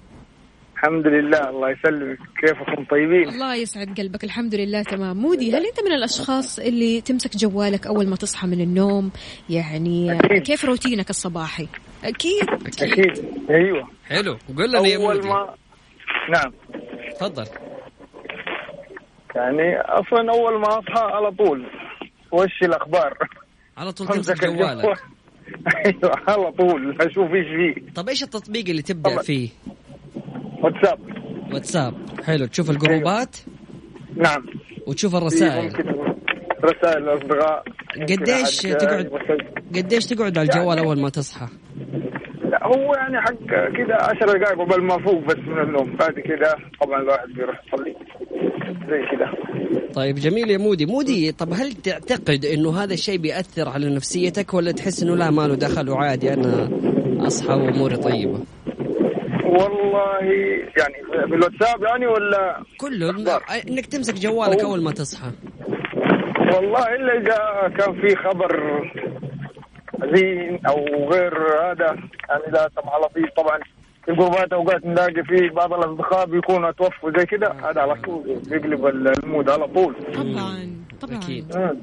[0.81, 2.17] الحمد لله الله يسلمك.
[2.41, 5.17] كيفكم طيبين؟ الله يسعد قلبك الحمد لله تمام.
[5.17, 9.11] مودي هل أنت من الأشخاص اللي تمسك جوالك أول ما تصحى من النوم؟
[9.49, 10.43] يعني أكيد.
[10.43, 11.67] كيف روتينك الصباحي؟
[12.03, 12.49] أكيد.
[12.81, 13.25] أكيد.
[13.49, 13.89] أيوه.
[14.09, 14.37] حلو.
[14.57, 15.27] قول لنا يا أول مودي.
[15.27, 15.55] ما
[16.29, 16.51] نعم.
[17.19, 17.45] تفضل.
[19.35, 21.65] يعني أصلا أول ما أصحى على طول
[22.31, 23.17] وش الأخبار؟
[23.77, 24.85] على طول تمسك جوالك.
[25.85, 27.93] أيوه على طول أشوف إيش فيه.
[27.95, 29.23] طب إيش التطبيق اللي تبدأ طبعا.
[29.23, 29.49] فيه؟
[30.63, 30.99] واتساب
[31.53, 31.93] واتساب
[32.23, 32.45] حلو.
[32.45, 33.35] تشوف الجروبات؟
[34.15, 34.45] نعم.
[34.87, 35.73] وتشوف الرسائل.
[36.63, 37.63] رسائل الاصدقاء
[38.09, 39.09] قديش تقعد
[39.75, 41.47] قديش تقعد على الجوال يعني- أول ما تصحى؟
[42.51, 43.33] لا هو يعني حق
[43.77, 45.95] كده 10 دقائق قبل ما أفوق بس من النوم.
[45.95, 47.95] بعد كده طبعا الواحد بيروح يصلي.
[48.89, 49.31] زي كده.
[49.93, 50.85] طيب جميل يا مودي.
[50.85, 55.47] مودي طب هل تعتقد إنه هذا الشيء بيأثر على نفسيتك ولا تحس إنه لا ما
[55.47, 56.69] له دخل وعادي أنا
[57.27, 58.39] أصحى وأموري طيبة؟
[59.51, 60.19] والله
[60.77, 63.09] يعني بالواتساب يعني ولا كله.
[63.69, 65.31] إنك تمسك جوالك أول ما تصحى
[66.55, 68.81] والله إلا إذا كان في خبر
[70.01, 71.33] حزين أو غير
[71.71, 71.85] هذا
[72.29, 73.59] يعني لا سمح الله فيه طبعا
[74.05, 78.85] في جروبات أوقات نلاقي في بعض الأصدقاء بيكونوا توفوا زي كده هذا على طول بيقلب
[78.85, 81.57] المود على طول طبعا طبعا أكيد.
[81.57, 81.81] مم.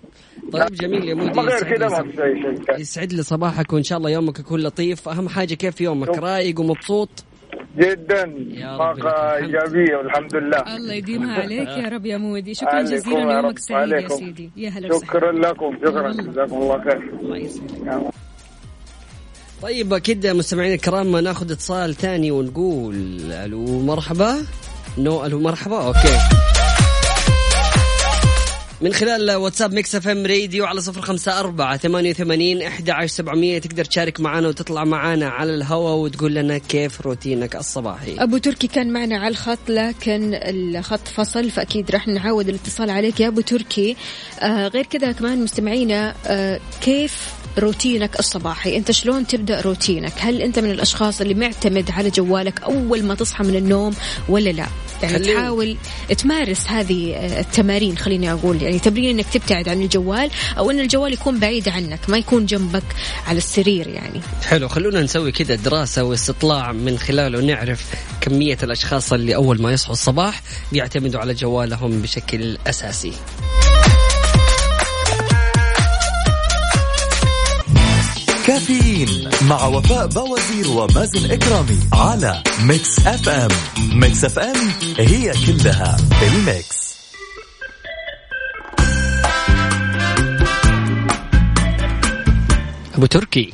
[0.53, 2.81] طيب جميل يا مودي ما غير في أي شيء.
[2.81, 6.19] يسعد لي صباحك وإن شاء الله يومك يكون لطيف أهم حاجة كيف يومك.
[6.19, 7.09] رايق ومبسوط
[7.79, 8.23] جدا.
[8.79, 9.55] طاقة الحمد.
[9.55, 10.77] إيجابية والحمد لله.
[10.77, 12.55] الله يديمها عليك يا رب يا مودي.
[12.55, 14.09] شكرا جزيلا يا يومك سعيد يا.
[14.09, 14.51] سيدي.
[14.57, 15.07] يا هلا وسهلا.
[15.07, 15.79] شكرا لكم.
[15.85, 16.13] شكرا.
[16.13, 17.03] جزاكم الله خير.
[17.21, 18.13] الله يسعدك.
[19.63, 22.95] طيب أكيد مستمعينا الكرام ناخذ اتصال ثاني ونقول
[23.33, 24.35] ألو مرحبا.
[24.99, 25.87] نو ألو مرحبا.
[25.87, 26.58] Okay.
[28.81, 33.59] من خلال واتساب Mix FM Radio على صفر خمسة أربعة ثمانية وثمانين أحد عشر سبعمية.
[33.59, 38.16] تقدر تشارك معنا وتطلع معنا على الهواء وتقول لنا كيف روتينك الصباحي.
[38.18, 43.29] أبو تركي كان معنا على الخط لكن الخط فصل فأكيد راح نعاود الاتصال عليك يا
[43.29, 43.97] أبو تركي.
[44.41, 48.77] آه غير كذا كمان مستمعينا آه كيف روتينك الصباحي.
[48.77, 53.45] أنت شلون تبدأ روتينك؟ هل أنت من الأشخاص اللي معتمد على جوالك أول ما تصحى
[53.45, 53.95] من النوم
[54.29, 54.67] ولا لا؟
[55.03, 55.77] يعني تحاول
[56.19, 58.63] تمارس هذه آه، التمارين خليني أقول.
[58.63, 62.85] يعني تمرين إنك تبتعد عن الجوال أو إن الجوال يكون بعيد عنك ما يكون جنبك
[63.27, 64.21] على السرير يعني.
[64.47, 69.93] حلو خلونا نسوي كذا دراسة واستطلاع من خلاله نعرف كمية الأشخاص اللي أول ما يصحوا
[69.93, 70.43] الصباح
[70.73, 73.13] بيعتمدوا على جوالهم بشكل أساسي.
[78.49, 79.09] كافيين
[79.51, 83.49] مع وفاء بوازير ومازن إكرامي على Mix FM.
[84.01, 84.57] Mix FM
[84.99, 86.99] هي كلها ال Mix.
[92.97, 93.53] أبو تركي.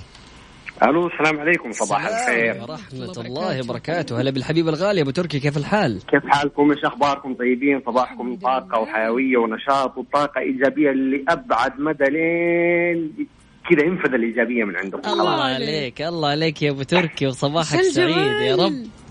[0.82, 2.56] ألو السلام عليكم صباح السلام.
[2.56, 2.62] الخير.
[2.62, 4.20] ورحمة الله وبركاته.
[4.20, 9.36] هلا بالحبيب الغالي أبو تركي كيف الحال؟ كيف حالكم؟ إيش أخباركم؟ طيبين؟ صباحكم طاقة وحيوية
[9.36, 13.26] ونشاط وطاقة إيجابية لأبعد مدى لين
[13.70, 16.02] كذا ينفذ الإيجابية من عندكم الله عليك.
[16.02, 19.03] الله عليك يا أبو تركي وصباحك سعيد يا رب.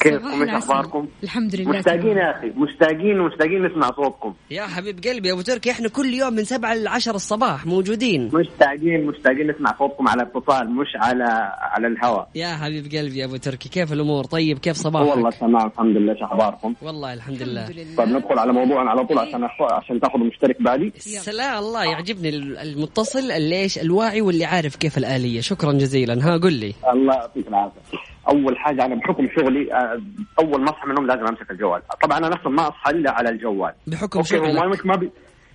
[0.00, 0.50] كيفكم؟ إيش.
[0.50, 2.16] أخباركم؟ الحمد لله مشتاقين.
[2.16, 4.34] يا أخي مشتاقين ومشتاقين نسمع صوتكم.
[4.50, 8.30] يا حبيب قلبي يا أبو تركي إحنا كل يوم من سبعة لعشرة الصباح موجودين.
[8.34, 11.24] مشتاقين مشتاقين نسمع صوتكم على اتصال مش على
[11.60, 12.28] على الهواء.
[12.34, 16.12] يا حبيب قلبي يا أبو تركي كيف الأمور؟ طيب كيف صباحك؟ والله تمام الحمد لله
[16.12, 17.96] إيش أخباركم؟ والله الحمد لله الحمد لله.
[17.96, 20.92] طيب ندخل على موضوعنا على طول عشان أخ- عشان تاخذوا مشترك بعدي.
[20.96, 22.28] سلام الله يعجبني
[22.62, 25.40] المتصل اللي إيش؟ الواعي واللي عارف كيف الآلية.
[25.40, 26.24] شكرا جزيلا.
[26.24, 26.74] ها قل لي.
[26.92, 27.80] الله يعطيك العافية.
[28.28, 30.00] أول حاجة أنا بحكم شغلي آه،
[30.38, 31.82] أول ما أصحى من النوم لازم أمسك الجوال.
[32.02, 33.72] طبعا أنا أصلا ما أصحى إلا على الجوال.
[33.86, 34.86] بحكم شغلك.
[34.86, 35.10] ما بي...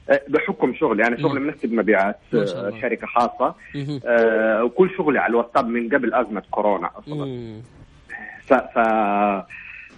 [0.10, 1.08] آه، بحكم شغلي.
[1.08, 2.72] أنا شغلي منسب مبيعات آه،.
[2.82, 3.56] شركة خاصة.
[4.06, 7.26] آه، وكل شغلي على الواتساب من قبل أزمة كورونا أصلا.
[7.26, 7.62] مم.
[8.48, 8.78] ف, ف...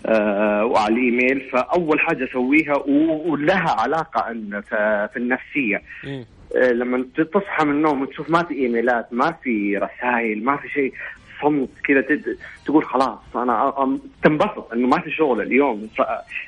[0.06, 1.50] آه، وعلى الإيميل.
[1.52, 5.82] فأول حاجة أسويها و- ولها علاقة أن في, في النفسية.
[6.04, 6.26] مم.
[6.72, 10.94] لما تصحى من النوم وتشوف ما في إيميلات ما في رسائل ما في شيء
[11.42, 13.74] صمت كذا تد- تقول خلاص أنا
[14.24, 15.88] تنبسط إنه ما في شغل اليوم.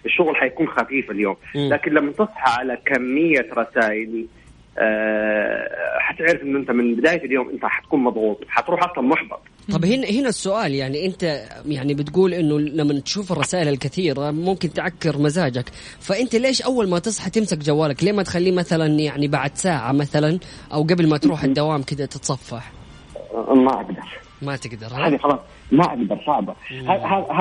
[0.06, 1.36] الشغل حيكون خفيف اليوم.
[1.56, 4.26] لكن لما تصحى على كمية رسائل
[4.78, 5.68] آه،
[6.00, 9.39] حتعرف إنه أنت من بداية اليوم أنت حتكون مضغوط حتروح أصلا محبط.
[9.74, 11.24] طب هنا هنا السؤال يعني أنت
[11.66, 15.66] يعني بتقول إنه لما تشوف الرسائل الكثيرة ممكن تعكر مزاجك.
[16.00, 20.39] فأنت ليش أول ما تصحى تمسك جوالك؟ ليه ما تخليه مثلا يعني بعد ساعة مثلا
[20.74, 22.72] أو قبل ما تروح الدوام كذا تتصفح؟
[23.34, 24.22] آه، ما أقدر.
[24.46, 25.39] ما تقدر هذه خلاص
[25.72, 26.56] ما أقدر صعبة.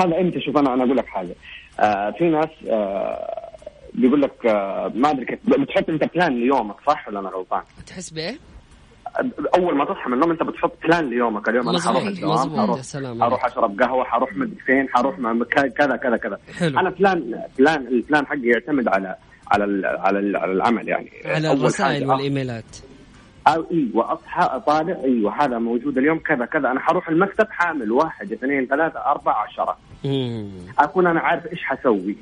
[0.01, 1.35] هذا أنت شوف أنا أنا أقول لك حاجة.
[1.79, 3.49] آه في ناس آه
[3.93, 8.09] بيقول لك آه ما أدري كيف بتحط أنت plan ليومك صح ولا أنا غلطان؟ تحس
[8.09, 8.37] بإيه؟
[9.57, 12.81] أول ما تصحى من النوم أنت بتحط plan ليومك اليوم أنا حروح الدوام حروح
[13.21, 15.15] حروح أشرب قهوة حروح مدري فين حروح
[15.55, 16.39] كذا كذا كذا.
[16.59, 16.79] حلو.
[16.79, 19.15] أنا plan plan ال plan حقي يعتمد على
[19.51, 21.11] على على, على العمل يعني.
[21.25, 22.77] على الرسائل حاجة والإيميلات.
[23.47, 26.71] أو أيوه اصحى أطالع أيوه هذا موجود اليوم كذا كذا.
[26.71, 29.77] أنا حروح المكتب حاعمل واحد اثنين ثلاثة أربعة عشرة.
[30.03, 30.49] مم.
[30.79, 32.17] أكون أنا عارف إيش حسوي.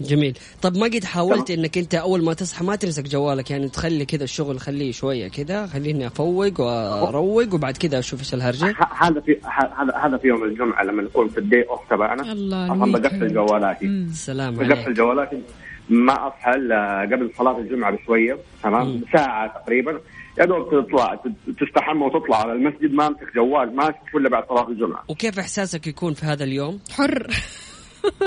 [0.00, 0.38] جميل.
[0.62, 4.24] طب ما قد حاولت إنك أنت أول ما تصحى ما تمسك جوالك؟ يعني تخلي كذا
[4.24, 9.38] الشغل خليه شوية كذا خليني أفوق وأروق وبعد كذا أشوف إيش الهرجة؟ هذا في
[9.78, 12.32] هذا هذا في يوم الجمعة لما نكون في ال day off تبعنا.
[12.32, 12.92] الله أصلا.
[12.92, 14.06] بقفل جوالاتي.
[14.12, 14.88] سلام بقفل عليك.
[14.88, 15.42] جوالاتي.
[15.88, 19.00] ما أصحى إلا قبل صلاة الجمعة بشوية تمام.
[19.12, 20.00] ساعة تقريبا.
[20.38, 24.44] يا دوب تطلع ت- تستحمى وتطلع على المسجد ما امسك جوال ما أشوف الا بعد
[24.48, 25.04] صلاه الجمعة.
[25.08, 27.26] وكيف إحساسك يكون في هذا اليوم؟ حر.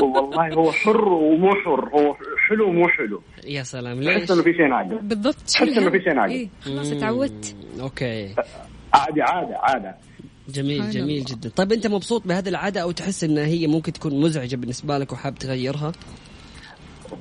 [0.01, 2.15] والله هو حر ومو حر هو
[2.49, 3.21] حلو ومو حلو.
[3.47, 5.01] يا سلام ليش؟ تحس إنه في شيء ناقص.
[5.01, 6.29] بالضبط تحس إنه في شيء ناقص.
[6.31, 8.35] إيه خلاص تعودت مم، أوكي.
[8.93, 9.95] عادي عاده عاده
[10.49, 11.25] جميل جميل الله.
[11.35, 11.49] جدا.
[11.49, 15.35] طيب أنت مبسوط بهذه العادة أو تحس إن هي ممكن تكون مزعجة بالنسبة لك وحاب
[15.35, 15.91] تغيرها؟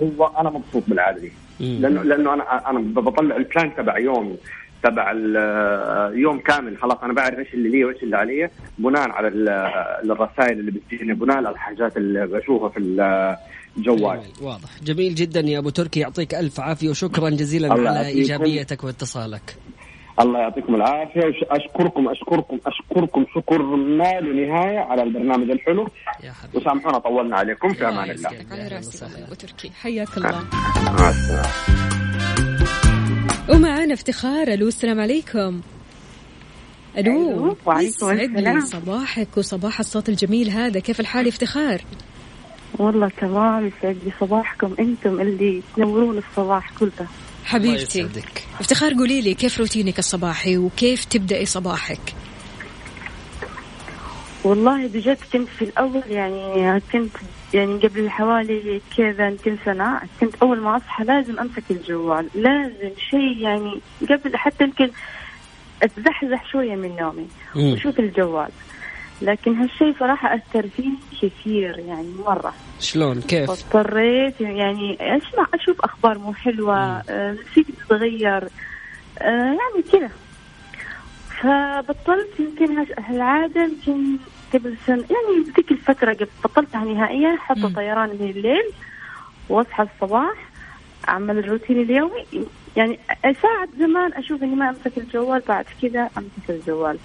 [0.03, 1.33] هو أنا مبسوط بالعادة دي.
[1.61, 4.37] لأنه لأنه أنا أنا بطلع البلان تبع يومي.
[4.85, 5.13] تبع
[6.15, 6.79] يوم كامل.
[6.79, 8.51] خلاص أنا بعرف إيش اللي لي وإيش اللي علي.
[8.79, 9.49] بناء على ال-
[10.11, 12.79] الرسائل اللي بتجيني بناء على الحاجات اللي بشوفها في
[13.77, 13.99] الجوال.
[14.21, 14.33] جميل.
[14.43, 14.69] واضح.
[14.83, 16.01] جميل جدا يا أبو تركي.
[16.01, 18.07] يعطيك ألف عافية وشكرا جزيلا على.
[18.07, 19.57] إيجابيتك واتصالك.
[20.21, 21.21] الله يعطيكم العافية
[21.51, 25.89] واشكركم أشكركم أشكركم شكر ما له نهايه على البرنامج الحلو.
[26.25, 26.59] يا حبيبي.
[26.59, 28.31] وسامحونا طولنا عليكم في أمان الله.
[28.51, 29.07] على راسي
[29.39, 29.71] تركي.
[29.71, 30.45] حياك الله.
[30.99, 32.14] مع السلامة.
[33.49, 35.61] ومعنا افتخار ألو السلام عليكم.
[36.99, 38.59] ألو يسعد.
[38.61, 40.81] صباحك وصباح الصوت الجميل هذا.
[40.81, 41.85] كيف الحال افتخار؟
[42.79, 47.09] والله تمام يسعد لي صباحكم أنتم اللي تنورون الصباح كله
[47.45, 48.09] حبيبتي.
[48.61, 52.15] افتخار قولي لي كيف روتينك الصباحي وكيف تبدأي صباحك؟
[54.45, 57.13] والله بجد كنت في الأول يعني كنت
[57.55, 63.39] يعني قبل حوالي كذا يمكن سنة كنت أول ما أصحى لازم أمسك الجوال لازم شيء
[63.39, 63.81] يعني
[64.11, 64.91] قبل حتى يمكن
[65.83, 67.27] أتزحزح شوية من نومي
[67.57, 67.73] مم.
[67.73, 68.51] وأشوف الجوال.
[69.23, 70.91] لكن هالشيء صراحة أثر فيه
[71.23, 72.55] كثير يعني مرة.
[72.81, 76.77] شلون؟ كيف؟ واضطريت يعني أسمع أشوف أخبار مو حلوة
[77.11, 78.49] آه، نفسيتي تتغير
[79.19, 80.11] آه، يعني كذا.
[81.41, 84.17] فبطلت يمكن هالعادة يمكن
[84.55, 87.61] قبل سنه يعني ذيك الفترة قبل بطلتها نهائيا حتى.
[87.75, 88.71] طيران من الليل
[89.49, 90.35] وأصحى الصباح
[91.09, 92.25] أعمل الروتين اليومي.
[92.77, 96.99] يعني ساعة زمان أشوف إني ما أمسك الجوال بعد كذا أمسك الجوال.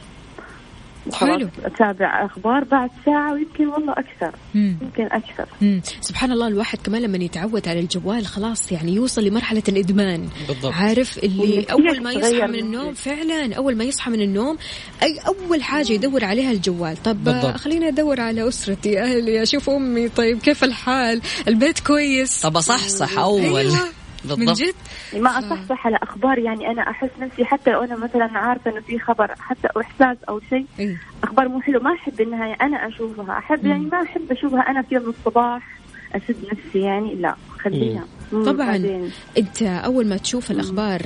[1.65, 4.77] أتابع أخبار بعد ساعة ويمكن والله أكثر مم.
[4.81, 5.81] يمكن أكثر مم.
[6.01, 10.73] سبحان الله الواحد كمان لما يتعود على الجوال خلاص يعني يوصل لمرحلة الإدمان بالضبط.
[10.73, 12.93] عارف اللي أول ما يصحى من النوم.
[12.93, 14.57] فعلا أول ما يصحى من النوم
[15.03, 17.57] أي أول حاجة يدور عليها الجوال طب بالضبط.
[17.57, 23.41] خليني أدور على أسرتي أهلي أشوف أمي طيب كيف الحال البيت كويس طب اصحصح أول
[23.41, 23.77] أيوة.
[24.23, 24.75] من بالضبط جد؟
[25.21, 28.99] ما أصحصح على أخبار يعني أنا أحس نفسي حتى لو أنا مثلا عارفة إنه في
[28.99, 30.97] خبر حتى أو إحساس أو شيء أيوة.
[31.23, 33.37] أخبار مو حلوة ما أحب إنها أنا أشوفها.
[33.37, 35.79] أحب يعني ما أحب أشوفها أنا في يوم الصباح
[36.15, 37.99] أسد نفسي يعني لا خليها.
[37.99, 39.09] مم، طبعا.
[39.37, 41.01] انت أول ما تشوف الأخبار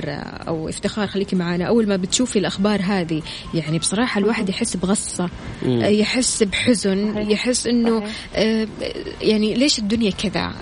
[0.48, 3.22] أو افتخار خليكي معنا أول ما بتشوفي الأخبار هذه
[3.54, 5.28] يعني بصراحة الواحد يحس بغصة
[5.62, 5.80] مم.
[5.84, 7.30] يحس بحزن.
[7.30, 8.02] يحس إنه.
[8.36, 8.66] آه،
[9.22, 10.52] يعني ليش الدنيا كذا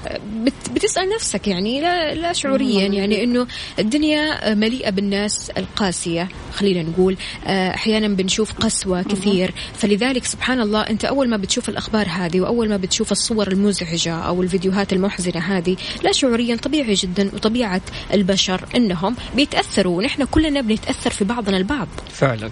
[0.45, 3.47] بت- بتسأل نفسك يعني لا لا شعوريا يعني إنه
[3.79, 11.05] الدنيا مليئة بالناس القاسية خلينا نقول آه، أحيانا بنشوف قسوة كثير فلذلك سبحان الله أنت
[11.05, 16.13] أول ما بتشوف الأخبار هذه وأول ما بتشوف الصور المزعجة أو الفيديوهات المحزنة هذه لا
[16.13, 17.83] شعوريا طبيعي جدا وطبيعة
[18.13, 21.89] البشر إنهم بيتأثروا ونحن كلنا بنتأثر في بعضنا البعض.
[22.11, 22.51] فعلا.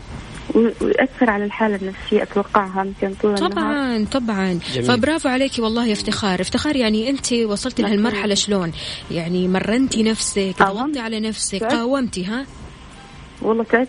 [0.54, 3.50] ويأثر على الحالة النفسية أتوقعها يمكن طول النهار.
[3.50, 4.60] طبعا طبعا.
[4.74, 4.86] جميل.
[4.86, 6.40] فبرافو عليكي والله يا افتخار.
[6.40, 8.72] افتخار يعني أنت وصلتي لهالمرحلة شلون؟
[9.10, 10.54] يعني مرنتي نفسك.
[10.58, 11.72] ضغطتي على نفسك تعبت.
[11.72, 12.46] قاومتي ها؟
[13.42, 13.88] والله تعبت.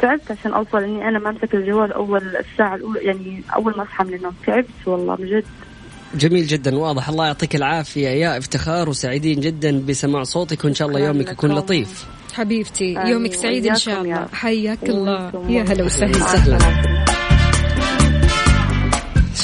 [0.00, 4.04] تعبت عشان أوصل إني أنا ما أمسك الجوال أول الساعة الأولى يعني أول ما أصحى
[4.04, 4.34] من النوم.
[4.46, 5.44] تعبت والله بجد.
[6.14, 11.00] جميل جدا واضح الله يعطيك العافية يا افتخار وسعيدين جدا بسماع صوتك وإن شاء الله
[11.00, 11.52] يومك يكون.
[11.52, 12.04] لطيف
[12.34, 14.26] حبيبتي أيوة، يومك سعيد إن شاء الله.
[14.32, 17.15] حياك الله يا هلا وسهلا.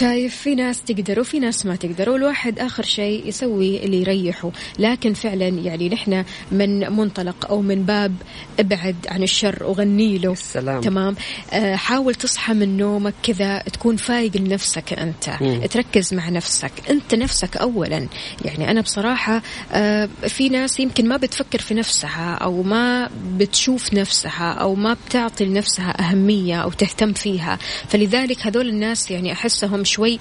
[0.03, 4.51] شايف في ناس تقدر وفي ناس ما تقدر والواحد آخر شيء يسوي اللي يريحه.
[4.79, 8.15] لكن فعلا يعني نحن من منطلق أو من باب
[8.61, 10.35] أبعد عن الشر وغني له.
[10.35, 10.81] سلام.
[10.81, 11.17] تمام؟
[11.53, 15.29] آه حاول تصحى من نومك كذا تكون فايق لنفسك أنت.
[15.41, 15.67] مم.
[15.67, 16.73] تركز مع نفسك.
[16.91, 18.09] أنت نفسك أولا.
[18.45, 19.43] يعني أنا بصراحة
[19.73, 25.45] آه في ناس يمكن ما بتفكر في نفسها أو ما بتشوف نفسها أو ما بتعطي
[25.45, 27.59] لنفسها أهمية أو تهتم فيها.
[27.89, 30.19] فلذلك هذول الناس يعني أحسهم شوي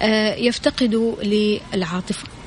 [0.00, 2.39] آه يفتقدوا للعاطفة.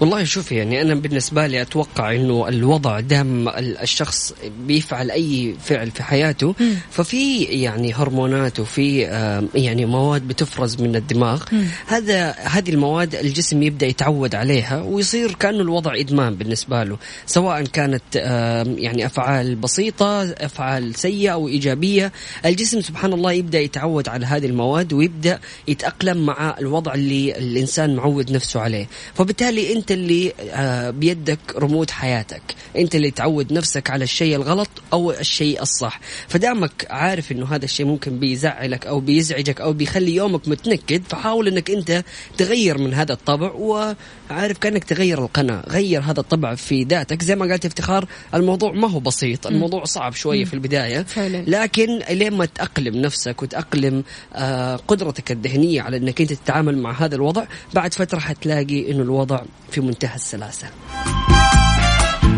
[0.00, 4.34] والله شوفي يعني أنا بالنسبة لي أتوقع إنه الوضع دام ال- الشخص
[4.66, 6.54] بيفعل أي فعل في حياته
[6.90, 11.42] ففي يعني هرمونات وفي آم، يعني مواد بتفرز من الدماغ.
[11.86, 16.96] هذا هذه المواد الجسم يبدأ يتعود عليها ويصير كأنه الوضع إدمان بالنسبة له
[17.26, 22.12] سواء كانت آم، يعني أفعال بسيطة أفعال سيئة أو إيجابية.
[22.46, 28.32] الجسم سبحان الله يبدأ يتعود على هذه المواد ويبدأ يتأقلم مع الوضع اللي الإنسان معود
[28.32, 28.86] نفسه عليه.
[29.14, 32.42] فبالتالي أنت اللي آه، بيدك رمود حياتك.
[32.76, 36.00] أنت اللي تعود نفسك على الشيء الغلط أو الشيء الصح.
[36.28, 41.70] فدامك عارف إنه هذا الشيء ممكن بيزعلك أو بيزعجك أو بيخلي يومك متنكد فحاول إنك
[41.70, 42.04] أنت
[42.38, 45.64] تغير من هذا الطبع وعارف كأنك تغير القناة.
[45.68, 47.22] غير هذا الطبع في ذاتك.
[47.22, 49.46] زي ما قالت افتخار الموضوع ما هو بسيط.
[49.46, 51.02] الموضوع صعب شوية في البداية.
[51.02, 51.44] فعلا.
[51.46, 54.04] لكن لين ما تأقلم نفسك وتأقلم
[54.34, 57.44] آه، قدرتك الذهنية على أنك أنت تتعامل مع هذا الوضع
[57.74, 60.68] بعد فترة حتلاقي أنه الوضع في منتهى السلاسة.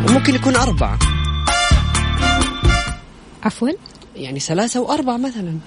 [0.09, 0.99] وممكن يكون أربعة.
[3.43, 3.69] عفوا؟
[4.17, 5.59] يعني سلاسة وأربعة مثلا.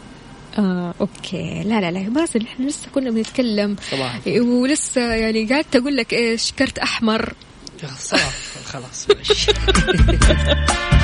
[0.57, 1.63] آه okay.
[1.63, 3.75] لا لا لا باسل إحنا لسه كنا بنتكلم.
[4.37, 7.33] ولسه يعني قعدت أقول لك إيش كرت أحمر.
[7.99, 8.31] صراحة
[8.65, 9.07] خلاص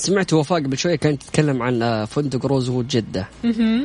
[0.00, 3.28] سمعت وفاء قبل شوية كانت تتكلم عن آه، فندق Rosewood جدة.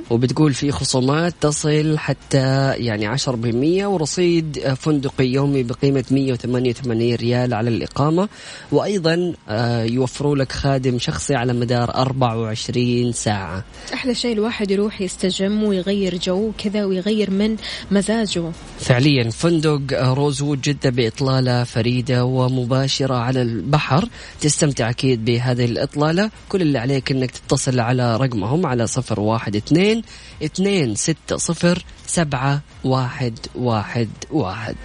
[0.10, 7.70] وبتقول في خصومات تصل حتى يعني 10% ورصيد آه، فندقي يومي بقيمة 188 ريال على
[7.70, 8.30] الإقامة.
[8.72, 13.64] وأيضا آه، يوفروا لك خادم شخصي على مدار 24 ساعة.
[13.94, 17.56] أحلى شيء الواحد يروح يستجم ويغير جو كذا ويغير من
[17.92, 18.52] مزاجه.
[18.80, 19.80] فعليا فندق
[20.14, 24.10] روزوود جدة بإطلالة فريدة ومباشرة على البحر.
[24.42, 26.05] تستمتع أكيد بهذه الإطلالة.
[26.50, 30.02] كل اللي عليك أنك تتصل على رقمهم على صفر واحد اثنين
[30.44, 34.76] اثنين ستة صفر سبعة واحد واحد واحد.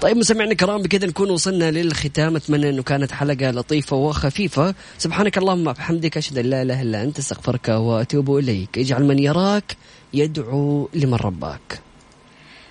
[0.00, 2.36] طيب مستمعينا الكرام بكذا نكون وصلنا للختام.
[2.36, 4.74] أتمنى إنه كانت حلقة لطيفة وخفيفة.
[4.98, 8.78] سبحانك اللهم وبحمدك أشهد أن لا إله إلا أنت أستغفرك وأتوب إليك.
[8.78, 9.76] اجعل من يراك
[10.12, 11.83] يدعو لمن رباك.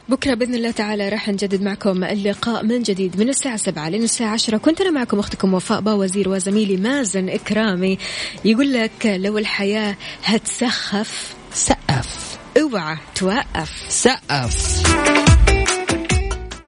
[0.10, 4.30] بكرة بإذن الله تعالى راح نجدد معكم اللقاء من جديد من الساعة سبعة لين الساعة
[4.30, 4.58] عشرة.
[4.58, 7.98] كنت أنا معكم أختكم وفاء باوزير وزميلي مازن إكرامي.
[8.46, 12.38] يقول لك لو الحياة هتسخف سقف.
[12.62, 13.86] اوعى توقف.
[13.90, 14.84] سقف.